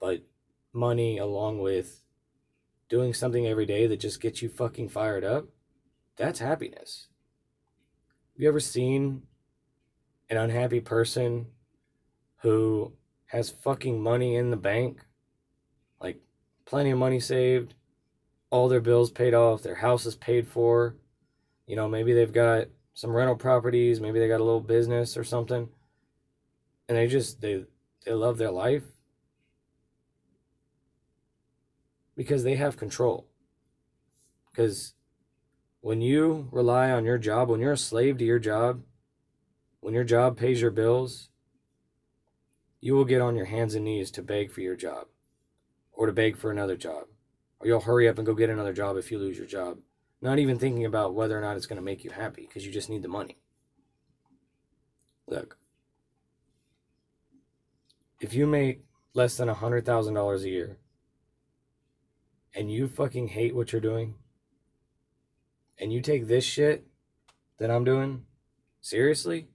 But 0.00 0.22
money 0.72 1.18
along 1.18 1.58
with 1.58 2.00
doing 2.88 3.12
something 3.12 3.46
every 3.46 3.66
day 3.66 3.86
that 3.86 4.00
just 4.00 4.22
gets 4.22 4.40
you 4.40 4.48
fucking 4.48 4.88
fired 4.88 5.22
up, 5.22 5.44
that's 6.16 6.38
happiness. 6.38 7.08
Have 8.32 8.40
you 8.40 8.48
ever 8.48 8.58
seen 8.58 9.24
an 10.30 10.38
unhappy 10.38 10.80
person 10.80 11.48
who 12.38 12.94
has 13.26 13.50
fucking 13.50 14.02
money 14.02 14.34
in 14.34 14.50
the 14.50 14.56
bank? 14.56 15.04
Like 16.00 16.22
plenty 16.64 16.88
of 16.88 16.98
money 16.98 17.20
saved, 17.20 17.74
all 18.48 18.66
their 18.66 18.80
bills 18.80 19.10
paid 19.10 19.34
off, 19.34 19.62
their 19.62 19.74
house 19.74 20.06
is 20.06 20.16
paid 20.16 20.48
for. 20.48 20.96
You 21.66 21.76
know, 21.76 21.86
maybe 21.86 22.14
they've 22.14 22.32
got 22.32 22.68
some 22.94 23.10
rental 23.10 23.36
properties, 23.36 24.00
maybe 24.00 24.20
they 24.20 24.26
got 24.26 24.40
a 24.40 24.44
little 24.44 24.60
business 24.60 25.18
or 25.18 25.24
something. 25.24 25.68
And 26.88 26.96
they 26.96 27.06
just 27.06 27.40
they 27.40 27.64
they 28.04 28.12
love 28.12 28.38
their 28.38 28.50
life 28.50 28.84
because 32.16 32.44
they 32.44 32.56
have 32.56 32.76
control. 32.76 33.26
Because 34.50 34.94
when 35.80 36.00
you 36.00 36.48
rely 36.50 36.90
on 36.90 37.04
your 37.04 37.18
job, 37.18 37.48
when 37.48 37.60
you're 37.60 37.72
a 37.72 37.76
slave 37.76 38.18
to 38.18 38.24
your 38.24 38.38
job, 38.38 38.82
when 39.80 39.94
your 39.94 40.04
job 40.04 40.36
pays 40.36 40.60
your 40.60 40.70
bills, 40.70 41.30
you 42.80 42.94
will 42.94 43.04
get 43.04 43.20
on 43.20 43.36
your 43.36 43.46
hands 43.46 43.74
and 43.74 43.84
knees 43.84 44.10
to 44.12 44.22
beg 44.22 44.50
for 44.50 44.60
your 44.60 44.76
job 44.76 45.06
or 45.92 46.06
to 46.06 46.12
beg 46.12 46.36
for 46.36 46.50
another 46.50 46.76
job. 46.76 47.04
Or 47.60 47.66
you'll 47.66 47.80
hurry 47.80 48.08
up 48.08 48.18
and 48.18 48.26
go 48.26 48.34
get 48.34 48.50
another 48.50 48.72
job 48.72 48.96
if 48.96 49.10
you 49.10 49.18
lose 49.18 49.38
your 49.38 49.46
job. 49.46 49.78
Not 50.20 50.38
even 50.38 50.58
thinking 50.58 50.84
about 50.84 51.14
whether 51.14 51.38
or 51.38 51.40
not 51.40 51.56
it's 51.56 51.66
going 51.66 51.76
to 51.76 51.84
make 51.84 52.04
you 52.04 52.10
happy 52.10 52.42
because 52.42 52.66
you 52.66 52.72
just 52.72 52.88
need 52.90 53.02
the 53.02 53.08
money. 53.08 53.38
Look, 55.26 55.58
if 58.20 58.34
you 58.34 58.46
make 58.46 58.84
less 59.14 59.36
than 59.36 59.48
a 59.48 59.54
$100,000 59.54 60.42
a 60.42 60.48
year 60.48 60.78
and 62.54 62.70
you 62.70 62.88
fucking 62.88 63.28
hate 63.28 63.54
what 63.54 63.72
you're 63.72 63.80
doing 63.80 64.14
and 65.78 65.92
you 65.92 66.00
take 66.00 66.26
this 66.26 66.44
shit 66.44 66.86
that 67.58 67.70
I'm 67.70 67.84
doing 67.84 68.24
seriously 68.80 69.48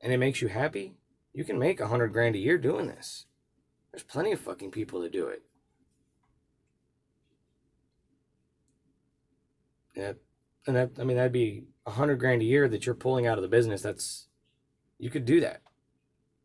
and 0.00 0.12
it 0.12 0.18
makes 0.18 0.40
you 0.40 0.48
happy, 0.48 0.94
you 1.32 1.44
can 1.44 1.58
make 1.58 1.80
a 1.80 1.88
hundred 1.88 2.08
grand 2.08 2.36
a 2.36 2.38
year 2.38 2.58
doing 2.58 2.86
this. 2.86 3.26
There's 3.92 4.02
plenty 4.02 4.32
of 4.32 4.40
fucking 4.40 4.70
people 4.70 5.02
to 5.02 5.10
do 5.10 5.26
it. 5.26 5.42
Yeah, 9.96 10.12
and 10.66 10.76
that 10.76 10.90
I 11.00 11.04
mean 11.04 11.16
that'd 11.16 11.32
be 11.32 11.64
a 11.84 11.90
hundred 11.90 12.20
grand 12.20 12.42
a 12.42 12.44
year 12.44 12.68
that 12.68 12.86
you're 12.86 12.94
pulling 12.94 13.26
out 13.26 13.38
of 13.38 13.42
the 13.42 13.48
business. 13.48 13.82
That's 13.82 14.27
you 14.98 15.10
could 15.10 15.24
do 15.24 15.40
that. 15.40 15.62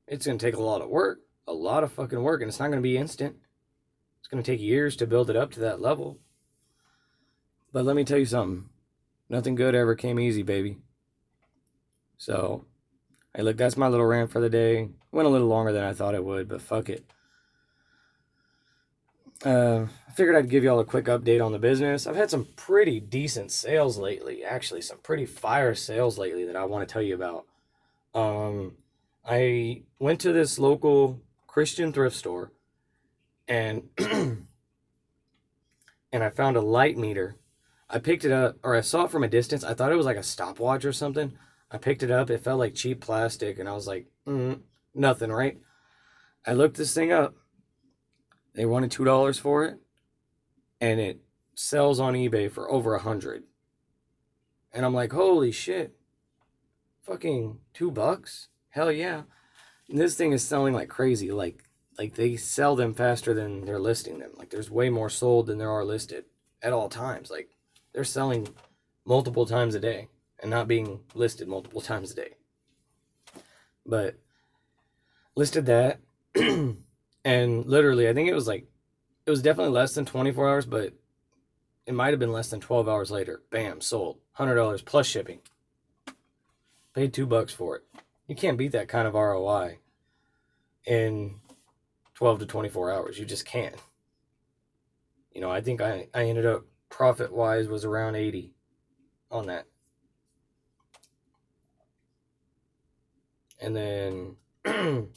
It's 0.08 0.26
gonna 0.26 0.38
take 0.38 0.56
a 0.56 0.62
lot 0.62 0.82
of 0.82 0.89
work, 0.89 1.20
a 1.48 1.54
lot 1.54 1.84
of 1.84 1.92
fucking 1.92 2.22
work, 2.22 2.42
and 2.42 2.50
it's 2.50 2.60
not 2.60 2.70
gonna 2.70 2.82
be 2.82 2.98
instant. 2.98 3.36
It's 4.20 4.28
gonna 4.28 4.44
take 4.44 4.62
years 4.62 4.96
to 4.98 5.08
build 5.08 5.30
it 5.30 5.36
up 5.36 5.52
to 5.52 5.60
that 5.62 5.82
level. 5.82 6.20
But 7.72 7.86
let 7.86 7.96
me 7.96 8.04
tell 8.04 8.20
you 8.20 8.26
something. 8.26 8.70
Nothing 9.30 9.56
good 9.56 9.74
ever 9.74 9.96
came 9.96 10.20
easy, 10.20 10.44
baby. 10.44 10.78
So, 12.18 12.66
hey, 13.36 13.42
look, 13.42 13.58
that's 13.58 13.78
my 13.78 13.88
little 13.88 14.06
rant 14.06 14.32
for 14.32 14.39
the 14.39 14.50
day. 14.50 14.89
Went 15.12 15.28
a 15.28 15.32
little 15.32 15.48
longer 15.48 15.72
than 15.72 15.84
I 15.84 15.94
thought 15.94 16.16
it 16.16 16.24
would, 16.24 16.48
but 16.48 16.62
fuck 16.62 16.89
it. 16.89 17.06
Uh, 19.44 19.88
I 20.08 20.12
figured 20.12 20.36
I'd 20.36 20.50
give 20.50 20.63
y'all 20.63 20.80
a 20.80 20.86
quick 20.86 21.06
update 21.06 21.44
on 21.44 21.52
the 21.52 21.60
business. 21.60 22.08
I've 22.08 22.16
had 22.16 22.30
some 22.30 22.48
pretty 22.56 23.00
decent 23.00 23.52
sales 23.52 23.98
lately. 23.98 24.44
Actually, 24.44 24.82
some 24.82 25.00
pretty 25.00 25.26
fire 25.26 25.76
sales 25.76 26.18
lately 26.18 26.46
that 26.46 26.56
I 26.56 26.66
want 26.66 26.88
to 26.88 26.94
tell 26.94 27.02
you 27.02 27.16
about. 27.16 27.46
Um, 28.13 28.78
I 29.26 29.84
went 29.99 30.19
to 30.21 30.34
this 30.34 30.60
local 30.60 31.21
Christian 31.47 31.93
thrift 31.93 32.15
store, 32.15 32.52
and 33.47 33.89
and 33.97 34.47
I 36.13 36.30
found 36.30 36.58
a 36.58 36.62
light 36.62 36.97
meter. 36.97 37.38
I 37.89 37.99
picked 37.99 38.26
it 38.26 38.32
up, 38.32 38.58
or 38.63 38.76
I 38.76 38.82
saw 38.82 39.06
it 39.06 39.12
from 39.12 39.23
a 39.23 39.28
distance. 39.28 39.63
I 39.63 39.73
thought 39.73 39.91
it 39.91 39.97
was 39.97 40.06
like 40.06 40.17
a 40.17 40.23
stopwatch 40.23 40.86
or 40.86 40.93
something. 40.93 41.34
I 41.71 41.78
picked 41.78 42.04
it 42.04 42.12
up. 42.12 42.30
It 42.30 42.43
felt 42.43 42.60
like 42.60 42.76
cheap 42.76 43.02
plastic, 43.02 43.60
and 43.60 43.69
I 43.69 43.73
was 43.73 43.88
like, 43.88 44.08
mm, 44.28 44.60
nothing, 44.95 45.32
right? 45.32 45.60
I 46.45 46.54
looked 46.54 46.78
this 46.78 46.93
thing 46.93 47.12
up 47.12 47.36
they 48.54 48.65
wanted 48.65 48.91
two 48.91 49.04
dollars 49.04 49.39
for 49.39 49.65
it, 49.65 49.80
and 50.80 50.99
it 50.99 51.21
sells 51.56 51.99
on 51.99 52.13
eBay 52.13 52.52
for 52.52 52.69
over 52.71 52.93
a 52.93 53.02
hundred. 53.02 53.43
And 54.71 54.86
I'm 54.86 54.93
like, 54.93 55.12
holy 55.12 55.52
shit, 55.52 55.95
fucking 57.04 57.60
two 57.74 57.92
bucks? 57.92 58.48
Hell 58.70 58.92
yeah! 58.92 59.24
And 59.89 59.98
this 60.00 60.16
thing 60.16 60.32
is 60.32 60.46
selling 60.46 60.74
like 60.74 60.89
crazy. 60.89 61.32
Like 61.32 61.63
like 61.98 62.16
they 62.16 62.36
sell 62.36 62.76
them 62.76 62.94
faster 62.94 63.34
than 63.34 63.66
they're 63.66 63.80
listing 63.80 64.20
them. 64.20 64.32
Like 64.36 64.50
there's 64.50 64.72
way 64.72 64.89
more 64.89 65.10
sold 65.10 65.48
than 65.48 65.58
there 65.58 65.72
are 65.72 65.86
listed 65.86 66.26
at 66.62 66.74
all 66.74 66.89
times. 66.89 67.30
Like 67.30 67.50
they're 67.94 68.04
selling 68.04 68.48
multiple 69.06 69.46
times 69.46 69.76
a 69.76 69.80
day 69.80 70.08
and 70.39 70.50
not 70.50 70.68
being 70.68 71.02
listed 71.13 71.48
multiple 71.48 71.82
times 71.92 72.12
a 72.12 72.16
day. 72.16 72.34
But 73.86 74.16
listed 75.36 75.66
that 75.66 76.00
and 77.26 77.66
literally 77.66 78.08
i 78.08 78.13
think 78.13 78.30
it 78.30 78.36
was 78.36 78.48
like 78.48 78.68
it 79.26 79.30
was 79.30 79.42
definitely 79.42 79.74
less 79.74 79.94
than 79.94 80.06
24 80.06 80.50
hours 80.50 80.66
but 80.66 80.94
it 81.86 81.94
might 81.94 82.12
have 82.12 82.20
been 82.20 82.32
less 82.32 82.50
than 82.50 82.60
12 82.60 82.88
hours 82.88 83.12
later 83.12 83.42
bam 83.50 83.82
sold 83.82 84.18
$100 84.38 84.86
plus 84.86 85.08
shipping 85.08 85.39
paid 86.93 87.13
two 87.13 87.25
bucks 87.25 87.53
for 87.53 87.77
it. 87.77 87.84
You 88.27 88.36
can't 88.36 88.58
beat 88.58 88.71
that 88.71 88.88
kind 88.88 89.08
of 89.08 89.13
roi 89.13 89.79
in 90.86 91.39
12 92.15 92.39
to 92.39 92.45
24 92.45 92.91
hours. 92.91 93.19
You 93.19 93.25
just 93.25 93.45
can't. 93.45 93.75
You 95.32 95.41
know 95.41 95.49
i 95.49 95.62
think 95.62 95.82
i, 95.82 96.08
I 96.13 96.25
ended 96.25 96.45
up 96.45 96.65
profit 96.89 97.34
wise 97.34 97.67
was 97.67 97.84
around 97.84 98.15
80 98.15 98.53
on 99.32 99.47
that. 99.47 99.65
And 103.60 103.75
then 103.75 104.36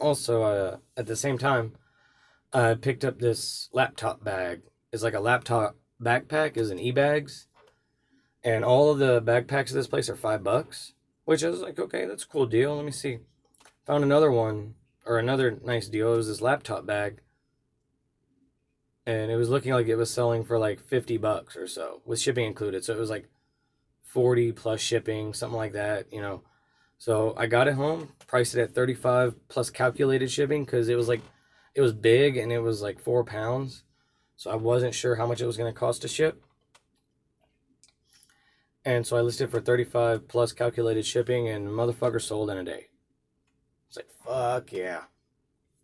also, 0.00 0.42
uh, 0.42 0.76
at 0.96 1.06
the 1.06 1.16
same 1.16 1.38
time, 1.38 1.74
I 2.52 2.74
picked 2.74 3.04
up 3.04 3.18
this 3.18 3.68
laptop 3.72 4.24
bag. 4.24 4.62
It's 4.92 5.02
like 5.02 5.14
a 5.14 5.20
laptop 5.20 5.76
backpack, 6.00 6.56
is 6.56 6.70
an 6.70 6.78
e-bags, 6.78 7.48
and 8.44 8.64
all 8.64 8.90
of 8.90 8.98
the 8.98 9.20
backpacks 9.22 9.68
of 9.68 9.74
this 9.74 9.86
place 9.86 10.08
are 10.08 10.16
five 10.16 10.44
bucks. 10.44 10.92
Which 11.24 11.42
I 11.42 11.48
was 11.48 11.62
like, 11.62 11.78
okay, 11.78 12.04
that's 12.04 12.24
a 12.24 12.28
cool 12.28 12.44
deal. 12.44 12.76
Let 12.76 12.84
me 12.84 12.90
see. 12.90 13.20
Found 13.86 14.04
another 14.04 14.30
one 14.30 14.74
or 15.06 15.18
another 15.18 15.58
nice 15.64 15.88
deal. 15.88 16.12
It 16.12 16.18
was 16.18 16.28
this 16.28 16.42
laptop 16.42 16.84
bag, 16.84 17.20
and 19.06 19.30
it 19.30 19.36
was 19.36 19.48
looking 19.48 19.72
like 19.72 19.86
it 19.86 19.96
was 19.96 20.10
selling 20.10 20.44
for 20.44 20.58
like 20.58 20.80
fifty 20.80 21.16
bucks 21.16 21.56
or 21.56 21.66
so 21.66 22.02
with 22.04 22.20
shipping 22.20 22.44
included. 22.44 22.84
So 22.84 22.94
it 22.94 22.98
was 22.98 23.10
like 23.10 23.28
forty 24.02 24.52
plus 24.52 24.80
shipping, 24.80 25.32
something 25.32 25.56
like 25.56 25.72
that. 25.72 26.12
You 26.12 26.20
know 26.20 26.42
so 27.04 27.34
I 27.36 27.46
got 27.46 27.68
it 27.68 27.74
home, 27.74 28.12
priced 28.26 28.54
it 28.54 28.62
at 28.62 28.74
35 28.74 29.48
plus 29.48 29.70
calculated 29.70 30.30
shipping 30.30 30.64
because 30.64 30.88
it 30.88 30.96
was 30.96 31.06
like, 31.06 31.20
it 31.74 31.80
was 31.80 31.92
big 31.92 32.36
and 32.36 32.52
it 32.52 32.60
was 32.60 32.80
like 32.80 32.98
four 32.98 33.24
pounds. 33.24 33.84
So 34.36 34.50
I 34.50 34.56
wasn't 34.56 34.94
sure 34.94 35.16
how 35.16 35.26
much 35.26 35.40
it 35.40 35.46
was 35.46 35.56
going 35.56 35.72
to 35.72 35.78
cost 35.78 36.00
to 36.00 36.08
ship. 36.08 36.42
And 38.84 39.06
so 39.06 39.16
I 39.16 39.22
listed 39.22 39.50
for 39.50 39.60
35 39.60 40.28
plus 40.28 40.52
calculated 40.52 41.06
shipping 41.06 41.48
and 41.48 41.68
motherfucker 41.68 42.20
sold 42.20 42.50
in 42.50 42.58
a 42.58 42.64
day. 42.64 42.88
It's 43.88 43.96
like, 43.96 44.10
fuck 44.24 44.72
yeah. 44.72 45.04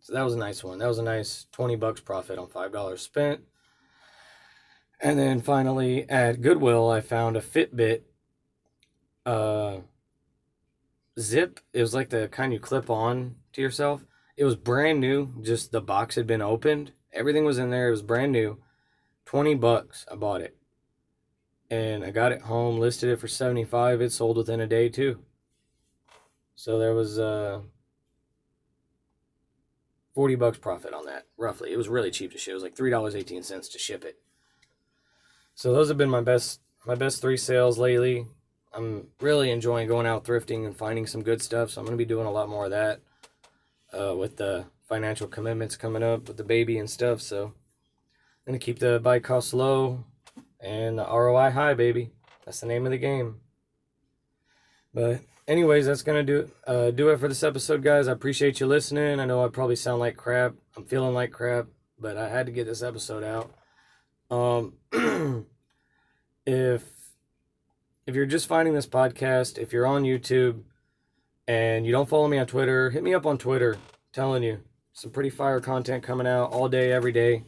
So 0.01 0.13
that 0.13 0.23
was 0.23 0.33
a 0.33 0.39
nice 0.39 0.63
one. 0.63 0.79
That 0.79 0.87
was 0.87 0.99
a 0.99 1.03
nice 1.03 1.47
20 1.51 1.75
bucks 1.75 2.01
profit 2.01 2.37
on 2.37 2.47
$5 2.47 2.99
spent. 2.99 3.41
And 4.99 5.17
then 5.17 5.41
finally 5.41 6.07
at 6.09 6.41
Goodwill, 6.41 6.89
I 6.89 7.01
found 7.01 7.35
a 7.35 7.41
Fitbit 7.41 8.01
uh, 9.25 9.77
zip. 11.19 11.59
It 11.73 11.81
was 11.81 11.93
like 11.93 12.09
the 12.09 12.27
kind 12.27 12.53
you 12.53 12.59
clip 12.59 12.89
on 12.89 13.35
to 13.53 13.61
yourself. 13.61 14.05
It 14.37 14.45
was 14.45 14.55
brand 14.55 14.99
new. 14.99 15.41
Just 15.41 15.71
the 15.71 15.81
box 15.81 16.15
had 16.15 16.27
been 16.27 16.41
opened. 16.41 16.93
Everything 17.13 17.45
was 17.45 17.57
in 17.57 17.71
there. 17.71 17.87
It 17.87 17.91
was 17.91 18.01
brand 18.03 18.31
new. 18.31 18.59
20 19.25 19.55
bucks. 19.55 20.05
I 20.11 20.15
bought 20.15 20.41
it. 20.41 20.57
And 21.71 22.03
I 22.03 22.11
got 22.11 22.33
it 22.33 22.41
home, 22.41 22.79
listed 22.79 23.09
it 23.09 23.19
for 23.19 23.29
75. 23.29 24.01
It 24.01 24.11
sold 24.11 24.35
within 24.35 24.59
a 24.59 24.67
day 24.67 24.89
too. 24.89 25.19
So 26.53 26.77
there 26.77 26.93
was 26.93 27.17
uh 27.17 27.61
40 30.13 30.35
bucks 30.35 30.57
profit 30.57 30.93
on 30.93 31.05
that, 31.05 31.27
roughly. 31.37 31.71
It 31.71 31.77
was 31.77 31.87
really 31.87 32.11
cheap 32.11 32.33
to 32.33 32.37
ship. 32.37 32.51
It 32.51 32.55
was 32.55 32.63
like 32.63 32.75
$3.18 32.75 33.71
to 33.71 33.79
ship 33.79 34.03
it. 34.03 34.19
So 35.55 35.71
those 35.71 35.87
have 35.87 35.97
been 35.97 36.09
my 36.09 36.19
best 36.19 36.59
my 36.85 36.95
best 36.95 37.21
three 37.21 37.37
sales 37.37 37.77
lately. 37.77 38.27
I'm 38.73 39.07
really 39.21 39.49
enjoying 39.49 39.87
going 39.87 40.05
out 40.05 40.25
thrifting 40.25 40.65
and 40.65 40.75
finding 40.75 41.07
some 41.07 41.23
good 41.23 41.41
stuff. 41.41 41.69
So 41.69 41.79
I'm 41.79 41.85
going 41.85 41.97
to 41.97 42.03
be 42.03 42.07
doing 42.07 42.27
a 42.27 42.31
lot 42.31 42.49
more 42.49 42.65
of 42.65 42.71
that 42.71 42.99
uh, 43.93 44.15
with 44.15 44.37
the 44.37 44.65
financial 44.89 45.27
commitments 45.27 45.77
coming 45.77 46.03
up 46.03 46.27
with 46.27 46.35
the 46.35 46.43
baby 46.43 46.77
and 46.77 46.89
stuff. 46.89 47.21
So 47.21 47.45
I'm 47.45 47.53
going 48.45 48.59
to 48.59 48.65
keep 48.65 48.79
the 48.79 48.99
bike 48.99 49.23
costs 49.23 49.53
low 49.53 50.03
and 50.61 50.99
the 50.99 51.05
ROI 51.05 51.51
high, 51.51 51.73
baby. 51.73 52.11
That's 52.45 52.59
the 52.59 52.67
name 52.67 52.85
of 52.85 52.91
the 52.91 52.97
game. 52.97 53.37
But 54.93 55.21
anyways, 55.47 55.85
that's 55.85 56.03
gonna 56.03 56.23
do 56.23 56.49
uh, 56.67 56.91
do 56.91 57.09
it 57.09 57.19
for 57.19 57.27
this 57.27 57.43
episode, 57.43 57.83
guys. 57.83 58.07
I 58.07 58.11
appreciate 58.11 58.59
you 58.59 58.67
listening. 58.67 59.19
I 59.19 59.25
know 59.25 59.43
I 59.43 59.49
probably 59.49 59.75
sound 59.75 59.99
like 59.99 60.17
crap. 60.17 60.53
I'm 60.75 60.85
feeling 60.85 61.13
like 61.13 61.31
crap, 61.31 61.67
but 61.99 62.17
I 62.17 62.29
had 62.29 62.45
to 62.45 62.51
get 62.51 62.65
this 62.65 62.83
episode 62.83 63.23
out. 63.23 63.53
Um, 64.29 64.73
if 66.45 66.83
if 68.05 68.15
you're 68.15 68.25
just 68.25 68.47
finding 68.47 68.73
this 68.73 68.87
podcast, 68.87 69.57
if 69.57 69.73
you're 69.73 69.87
on 69.87 70.03
YouTube 70.03 70.63
and 71.47 71.85
you 71.85 71.91
don't 71.91 72.09
follow 72.09 72.27
me 72.27 72.37
on 72.37 72.47
Twitter, 72.47 72.89
hit 72.89 73.03
me 73.03 73.13
up 73.13 73.25
on 73.25 73.37
Twitter. 73.37 73.73
I'm 73.73 73.79
telling 74.13 74.43
you, 74.43 74.59
some 74.93 75.11
pretty 75.11 75.29
fire 75.29 75.59
content 75.61 76.03
coming 76.03 76.27
out 76.27 76.51
all 76.51 76.67
day, 76.67 76.91
every 76.91 77.11
day. 77.11 77.45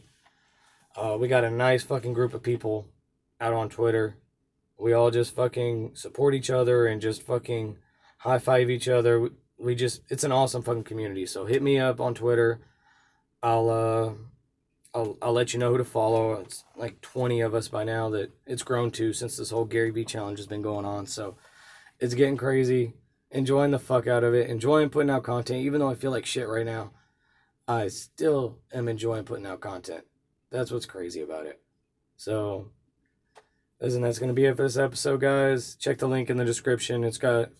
Uh, 0.96 1.16
we 1.18 1.26
got 1.26 1.44
a 1.44 1.50
nice 1.50 1.82
fucking 1.82 2.12
group 2.12 2.34
of 2.34 2.42
people 2.42 2.86
out 3.40 3.52
on 3.52 3.68
Twitter. 3.68 4.16
We 4.78 4.92
all 4.92 5.10
just 5.10 5.34
fucking 5.34 5.92
support 5.94 6.34
each 6.34 6.50
other 6.50 6.86
and 6.86 7.00
just 7.00 7.22
fucking 7.22 7.76
high 8.18 8.38
five 8.38 8.70
each 8.70 8.88
other. 8.88 9.30
We 9.58 9.74
just, 9.74 10.02
it's 10.08 10.24
an 10.24 10.32
awesome 10.32 10.62
fucking 10.62 10.84
community. 10.84 11.26
So 11.26 11.46
hit 11.46 11.62
me 11.62 11.78
up 11.78 12.00
on 12.00 12.14
Twitter. 12.14 12.60
I'll, 13.42 13.70
uh, 13.70 14.12
I'll, 14.94 15.18
I'll 15.20 15.32
let 15.32 15.52
you 15.52 15.58
know 15.58 15.70
who 15.70 15.78
to 15.78 15.84
follow. 15.84 16.34
It's 16.34 16.64
like 16.76 17.00
20 17.00 17.40
of 17.40 17.54
us 17.54 17.68
by 17.68 17.84
now 17.84 18.10
that 18.10 18.32
it's 18.46 18.62
grown 18.62 18.90
to 18.92 19.12
since 19.12 19.36
this 19.36 19.50
whole 19.50 19.64
Gary 19.64 19.90
Vee 19.90 20.04
challenge 20.04 20.38
has 20.38 20.46
been 20.46 20.62
going 20.62 20.84
on. 20.84 21.06
So 21.06 21.36
it's 21.98 22.14
getting 22.14 22.36
crazy. 22.36 22.94
Enjoying 23.30 23.72
the 23.72 23.78
fuck 23.78 24.06
out 24.06 24.22
of 24.22 24.34
it. 24.34 24.48
Enjoying 24.48 24.90
putting 24.90 25.10
out 25.10 25.24
content, 25.24 25.60
even 25.60 25.80
though 25.80 25.90
I 25.90 25.96
feel 25.96 26.12
like 26.12 26.26
shit 26.26 26.48
right 26.48 26.66
now. 26.66 26.92
I 27.66 27.88
still 27.88 28.58
am 28.72 28.88
enjoying 28.88 29.24
putting 29.24 29.46
out 29.46 29.60
content. 29.60 30.04
That's 30.50 30.70
what's 30.70 30.86
crazy 30.86 31.22
about 31.22 31.46
it. 31.46 31.60
So, 32.16 32.70
listen, 33.84 34.00
that's 34.00 34.18
gonna 34.18 34.32
be 34.32 34.46
it 34.46 34.56
for 34.56 34.62
this 34.62 34.78
episode, 34.78 35.20
guys. 35.20 35.74
Check 35.74 35.98
the 35.98 36.08
link 36.08 36.30
in 36.30 36.38
the 36.38 36.44
description. 36.44 37.04
It's 37.04 37.18
got 37.18 37.50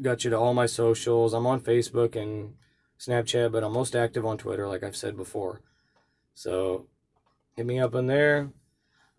got 0.00 0.24
you 0.24 0.30
to 0.30 0.38
all 0.38 0.54
my 0.54 0.66
socials. 0.66 1.34
I'm 1.34 1.46
on 1.46 1.60
Facebook 1.60 2.16
and 2.16 2.54
Snapchat, 2.98 3.52
but 3.52 3.62
I'm 3.62 3.72
most 3.72 3.94
active 3.94 4.24
on 4.24 4.38
Twitter, 4.38 4.66
like 4.66 4.82
I've 4.82 4.96
said 4.96 5.16
before. 5.16 5.60
So, 6.34 6.86
hit 7.54 7.66
me 7.66 7.78
up 7.78 7.94
on 7.94 8.06
there. 8.06 8.50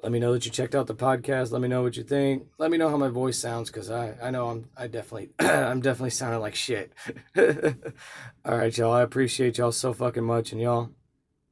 Let 0.02 0.12
me 0.12 0.20
know 0.20 0.34
that 0.34 0.46
you 0.46 0.52
checked 0.52 0.76
out 0.76 0.88
the 0.88 0.96
podcast. 0.96 1.52
Let 1.52 1.62
me 1.62 1.68
know 1.68 1.84
what 1.84 1.98
you 1.98 2.04
think. 2.04 2.48
Let 2.58 2.72
me 2.72 2.78
know 2.78 2.90
how 2.90 2.98
my 2.98 3.10
voice 3.10 3.40
sounds 3.40 3.70
because 3.70 3.90
I, 3.90 4.16
I 4.22 4.32
know 4.32 4.50
I'm 4.50 4.70
I 4.76 4.88
definitely 4.88 5.30
I'm 5.40 5.82
definitely 5.82 6.10
sounding 6.10 6.42
like 6.42 6.56
shit. 6.56 6.92
All 7.38 8.58
right, 8.58 8.76
y'all. 8.76 8.92
I 8.92 9.04
appreciate 9.04 9.60
y'all 9.60 9.72
so 9.72 9.94
fucking 9.94 10.24
much, 10.24 10.52
and 10.52 10.60
y'all 10.60 10.90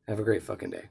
have 0.07 0.19
a 0.19 0.23
great 0.23 0.41
fucking 0.41 0.71
day. 0.71 0.89